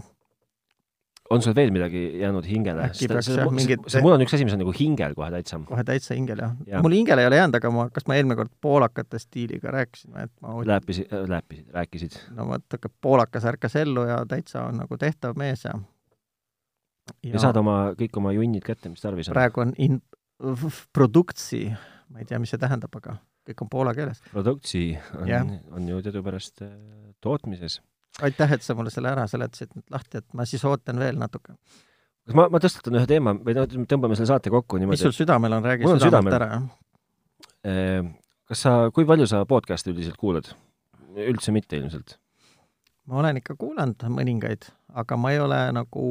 [1.31, 2.89] on sul veel midagi jäänud hingele?
[2.97, 5.61] see, mul on üks asi, mis on nagu hingel kohe täitsa.
[5.69, 6.83] kohe täitsa hingel, jah ja..
[6.85, 10.27] mul hingel ei ole jäänud, aga ma, kas ma eelmine kord poolakate stiiliga rääkisin või
[10.27, 12.21] et ma läpisid, äh, läpisid, rääkisid?
[12.37, 15.77] no vot, poolakas ärkas ellu ja täitsa on nagu tehtav mees ja
[17.27, 19.37] ja saad oma, kõik oma junnid kätte, mis tarvis on.
[19.37, 20.01] praegu on in-,
[20.93, 21.67] produktsi,
[22.11, 23.17] ma ei tea, mis see tähendab, aga
[23.49, 24.23] kõik on poola keeles.
[24.33, 24.85] produktsi
[25.19, 26.75] on on ju teadupärast äh,
[27.21, 27.81] tootmises.
[28.21, 31.55] Aitäh, et sa mulle selle ära seletasid nüüd lahti, et ma siis ootan veel natuke.
[32.27, 35.17] kas ma, ma tõstatan ühe teema või no tõmbame selle saate kokku mis niimoodi, sul
[35.17, 36.37] südamel on, räägi südamelt südamel.
[36.39, 36.51] ära.
[37.63, 38.11] et äh,
[38.51, 40.53] kas sa, kui palju sa podcast'e üldiselt kuulad?
[41.13, 42.17] üldse mitte ilmselt.
[43.09, 46.05] ma olen ikka kuulanud mõningaid, aga ma ei ole nagu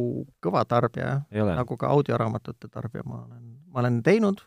[0.44, 4.42] kõva tarbija, nagu ka audioraamatute tarbija ma olen, ma olen teinud,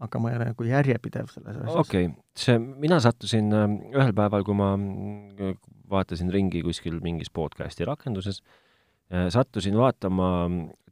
[0.00, 1.80] aga ma ei ole nagu järjepidev selles asjas.
[1.82, 4.72] okei okay., see, mina sattusin äh, ühel päeval, kui ma
[5.90, 8.40] vaatasin ringi kuskil mingis podcast'i rakenduses,
[9.10, 10.30] sattusin vaatama,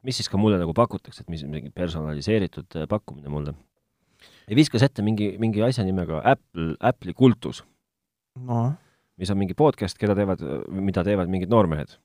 [0.07, 3.55] mis siis ka mulle nagu pakutakse, et mis mingi personaliseeritud äh, pakkumine mulle.
[4.49, 7.63] ja viskas ette mingi, mingi asja nimega Apple, Apple'i kultus,
[8.49, 8.73] noh,
[9.19, 10.43] mis on mingi podcast, keda teevad,
[10.75, 11.97] mida teevad mingid noormehed.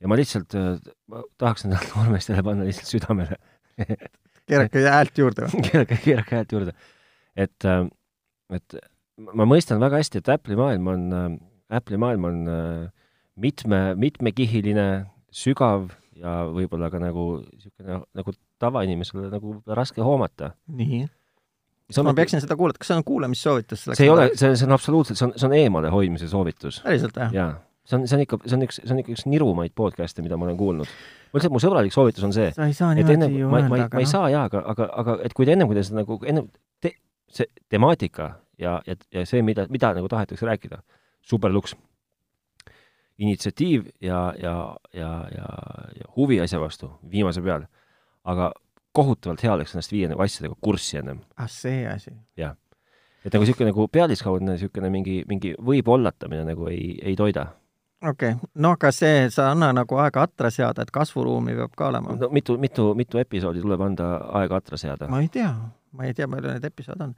[0.00, 0.56] ja ma lihtsalt,
[1.10, 3.38] ma tahaks nendele noormeestele panna lihtsalt südamele
[4.48, 5.64] keerake häält juurde või?
[5.70, 6.76] keerake, keerake häält juurde.
[7.36, 7.86] et, äh,
[8.54, 8.78] et
[9.32, 11.10] ma mõistan väga hästi, et Apple'i maailm on,
[11.74, 13.04] Apple'i maailm on äh,
[13.40, 14.88] mitme, mitmekihiline,
[15.34, 20.52] sügav ja võib-olla ka nagu niisugune nagu tavainimesele nagu raske hoomata.
[20.66, 21.04] nii.
[22.06, 23.86] ma peaksin seda kuulama, kas see on kuulamissoovitus?
[23.90, 26.80] see ei ole, see, see on absoluutselt, see on, see on eemalehoidmise soovitus.
[26.84, 27.28] päriselt või?
[27.34, 27.50] jaa.
[27.84, 30.38] see on, see on ikka, see on üks, see on ikka üks nirumaid podcast'e, mida
[30.40, 30.94] ma olen kuulnud.
[31.32, 33.90] ma lihtsalt, mu sõbralik soovitus on see, sa ei saa niimoodi ju ma, ma, öelda,
[33.90, 36.02] ma, ma ei saa jaa, aga, aga, aga et kui te ennem, kui te seda
[36.04, 36.48] nagu, ennem
[36.82, 36.94] te,
[37.34, 40.80] see temaatika ja, ja, ja see, mida, mida nagu tahetakse rääkida,
[41.24, 41.76] superluks.
[43.18, 45.46] initsiatiiv ja, ja, ja, ja,
[45.96, 47.66] ja huvi asja vastu viimase peal.
[48.24, 48.52] aga
[48.92, 51.20] kohutavalt hea oleks ennast viia nagu asjadega kurssi ennem.
[51.36, 52.10] ah, see asi.
[53.24, 57.46] et nagu niisugune nagu pealiskaudne niisugune mingi, mingi võib-ollatamine nagu ei, ei toida.
[58.02, 61.88] okei okay., no aga see, sa anna nagu aega atra seada, et kasvuruumi peab ka
[61.92, 62.16] olema.
[62.20, 64.10] no mitu, mitu, mitu episoodi tuleb anda
[64.42, 65.08] aega atra seada?
[65.08, 65.50] ma ei tea,
[65.94, 67.12] ma ei tea, palju neid episoode on.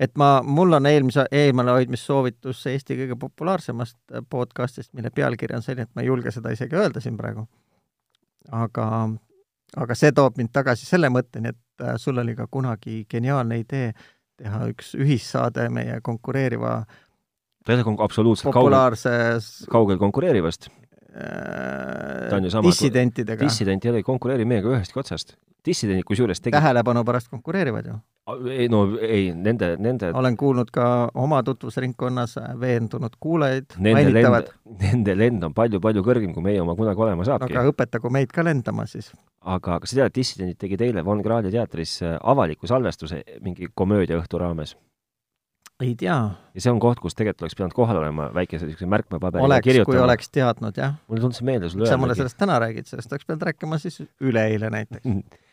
[0.00, 3.98] et ma, mul on eelmise, eemalehoidmissoovitus Eesti kõige populaarsemast
[4.30, 7.46] podcastist, mille pealkiri on selline, et ma ei julge seda isegi öelda siin praegu.
[8.50, 8.88] aga,
[9.84, 13.92] aga see toob mind tagasi selle mõtteni, et äh, sul oli ka kunagi geniaalne idee
[14.42, 16.80] teha üks ühissaade meie konkureeriva
[17.84, 20.70] kon- absoluutselt kaugel, populaarses kaugel konkureerivast.
[21.12, 23.44] Ta on ju sama- dissidentidega.
[23.44, 25.36] dissident ole, ei konkureeri meiega ühestki otsast.
[25.64, 27.98] dissidendid kusjuures tegid tähelepanu pärast konkureerivad ju.
[28.50, 34.50] ei no ei, nende, nende, olen kuulnud ka oma tutvusringkonnas veendunud kuulajaid mainitavad
[34.80, 38.42] nende lend on palju-palju kõrgem, kui meie oma kunagi olema saabki aga õpetagu meid ka
[38.42, 39.12] lendama siis.
[39.44, 44.40] aga kas sa tead, dissidendid tegid eile Von Krahli teatris äh, avaliku salvestuse mingi komöödiaõhtu
[44.40, 44.76] raames?
[45.82, 46.16] Ei tea,
[46.54, 49.72] ja see on koht, kus tegelikult oleks pidanud kohal olema väikese niisuguse märkmepaberiga oleks, kui
[49.72, 50.04] kirjutama.
[50.06, 50.96] oleks teadnud, jah.
[51.08, 54.70] mulle tundus meelde sulle sa mulle sellest täna räägid, sellest oleks pidanud rääkima siis üleeile
[54.70, 55.06] näiteks.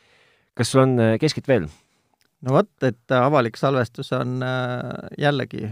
[0.59, 1.69] kas sul on äh, keskit veel?
[2.45, 5.69] no vot, et äh, avalik salvestus on äh, jällegi,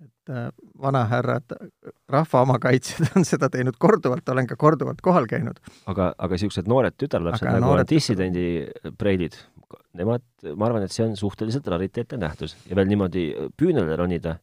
[0.00, 0.34] et
[0.80, 1.56] vanahärrad,
[2.08, 5.60] rahva omakaitsjad on seda teinud korduvalt, olen ka korduvalt kohal käinud.
[5.90, 8.46] aga, aga niisugused noored tütarlapsed nagu noored on dissidendi
[8.98, 9.36] preilid,
[9.98, 13.26] nemad, ma arvan, et see on suhteliselt rariteetne nähtus ja veel niimoodi
[13.58, 14.38] püünele ronida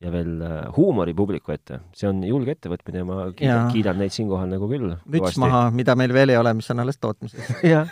[0.00, 4.14] ja veel äh, huumori publiku ette, see on julge ettevõtmine ja ma kiidan, kiidan neid
[4.14, 4.94] siinkohal nagu küll.
[5.12, 7.90] müts maha, mida meil veel ei ole, mis on alles tootmises jah,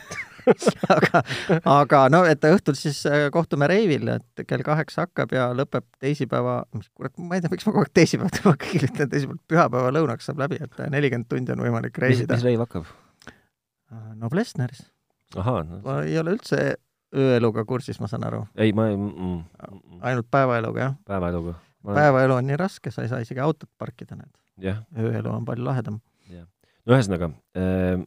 [0.97, 1.23] aga,
[1.69, 6.63] aga no, et õhtul siis äh, kohtume Reivil, et kell kaheksa hakkab ja lõpeb teisipäeva,
[6.77, 9.93] mis kurat, ma ei tea, miks ma kogu aeg teisipäev, ma kõigile ütlen teisipäeval, pühapäeva
[9.99, 12.49] lõunaks saab läbi, et nelikümmend tundi on võimalik reisida mis.
[12.49, 12.89] reiv hakkab?
[14.17, 14.98] no Plessneris, ahaa
[15.37, 16.77] no,, ma ei ole üldse
[17.15, 20.95] ööeluga kursis, ma saan aru, ei ma ei mm, mm, ainult päevaeluga, jah.
[21.09, 21.57] päevaeluga.
[21.89, 24.33] päevaelu on nii raske, sa ei saa isegi autot parkida, näed.
[24.63, 26.01] jah, ööelu on palju lahedam.
[26.33, 28.03] no ühesõnaga äh,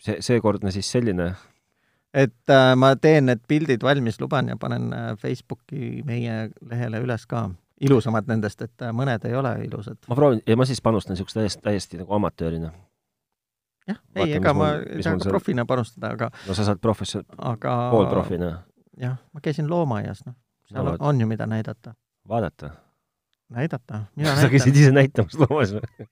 [0.00, 1.32] see, seekordne siis selline
[2.14, 7.26] et äh, ma teen need pildid valmis, luban ja panen äh, Facebooki meie lehele üles
[7.30, 7.48] ka.
[7.84, 9.98] ilusamad nendest, et äh, mõned ei ole ilusad.
[10.08, 12.70] ma proovin ja ma siis panustan niisugust täiesti, täiesti nagu amatöörina.
[13.88, 17.74] jah, ei, ega ma ei saa ka profina panustada, aga, no sa saad profession-, aga
[17.92, 18.54] poolprofina
[19.00, 20.36] jah, ma käisin loomaaias, noh,
[20.70, 21.94] seal No on ju, mida näidata.
[22.28, 22.70] vaadata.
[23.54, 24.82] näidata, mina sa käisid näitan.
[24.82, 26.08] ise näitamas loomas või?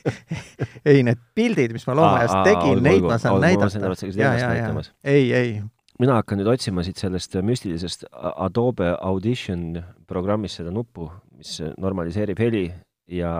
[0.90, 3.94] ei, need pildid, mis ma loomaaias tegin, neid ma saan näidata.
[4.16, 5.54] ja, ja, ja, ei, ei,
[6.00, 12.64] mina hakkan nüüd otsima siit sellest müstilisest Adobe Audition programmist seda nuppu, mis normaliseerib heli
[13.10, 13.34] ja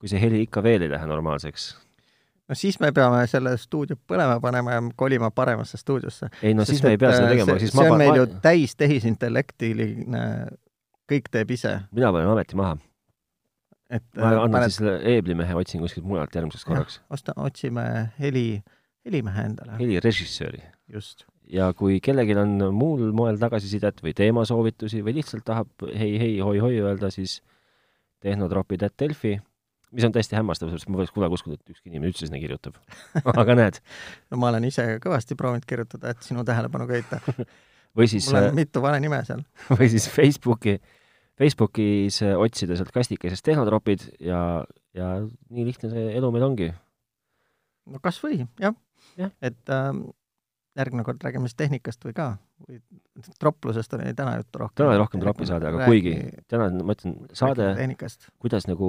[0.00, 1.70] kui see heli ikka veel ei lähe normaalseks,
[2.48, 6.28] no siis me peame selle stuudio põlema panema ja kolima paremasse stuudiosse.
[6.42, 8.26] ei no siis me ei pea seda tegema, siis äh, see ma on meil ju
[8.28, 10.24] ma, täis tehisintellektiline,
[11.10, 12.76] kõik teeb ise, mina panen ameti maha.
[13.88, 16.98] et ma äh, annan paned- siis selle eeblimehe otsin kuskilt mujalt järgmiseks korraks.
[17.10, 17.86] osta, otsime
[18.20, 18.48] heli,
[19.06, 20.62] helimehe endale, helirežissööri.
[20.92, 21.24] just.
[21.48, 26.76] ja kui kellelgi on muul moel tagasisidet või teemasoovitusi või lihtsalt tahab hei, hei, hoi-hoi
[26.84, 27.40] öelda, siis
[28.24, 29.38] tehnotropid.delfi,
[29.94, 32.78] mis on täiesti hämmastav, sest ma poleks kunagi uskunud, et ükski inimene üldse sinna kirjutab
[33.34, 33.80] aga näed.
[34.32, 37.20] no ma olen ise kõvasti proovinud kirjutada, et sinu tähelepanu köita
[37.98, 39.44] või siis mul on mitu vale nime seal.
[39.78, 40.78] või siis Facebooki,
[41.38, 44.40] Facebookis otsida sealt kastikesest tehnotropid ja,
[44.96, 46.72] ja nii lihtne see elu meil ongi.
[47.90, 48.76] no kas või, jah
[49.20, 49.30] ja..
[49.42, 50.06] et ähm,
[50.78, 52.28] järgmine kord räägime siis tehnikast või ka,
[52.66, 52.80] või
[53.38, 54.80] troplusest oli täna juttu rohkem.
[54.82, 56.14] täna oli rohkem tropi saade, aga kuigi
[56.50, 57.70] täna ma ütlen, saade,
[58.42, 58.88] kuidas nagu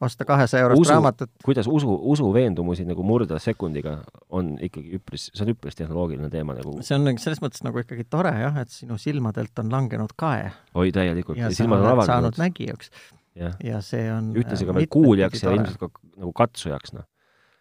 [0.00, 1.30] osta kahesaja eurost usu, raamatut.
[1.44, 3.96] kuidas usu, usuveendumusi nagu murda sekundiga,
[4.28, 6.76] on ikkagi üpris, see on üpris tehnoloogiline teema nagu.
[6.84, 10.50] see on selles mõttes nagu ikkagi tore jah, et sinu silmadelt on langenud kae.
[10.74, 11.40] oi, täielikult.
[11.40, 12.12] ja, silmad on avaldunud.
[12.12, 12.92] saanud nägijaks.
[13.36, 17.08] ja see on ühtlasi ka veel kuuljaks ja ilmselt ka nagu katsujaks, noh.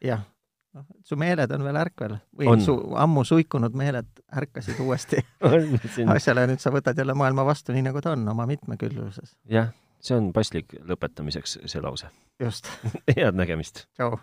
[0.04, 0.26] jah,
[0.76, 2.68] noh, su meeled on veel ärkvel või on.
[2.68, 5.24] su ammu suikunud meeled ärkasid uuesti
[6.18, 9.38] asjale ja nüüd sa võtad jälle maailma vastu nii, nagu ta on, oma mitmekülgluses.
[9.48, 9.72] jah
[10.06, 12.12] see on paslik lõpetamiseks, see lause.
[12.42, 12.70] just
[13.16, 13.86] head nägemist!
[13.98, 14.20] tšau!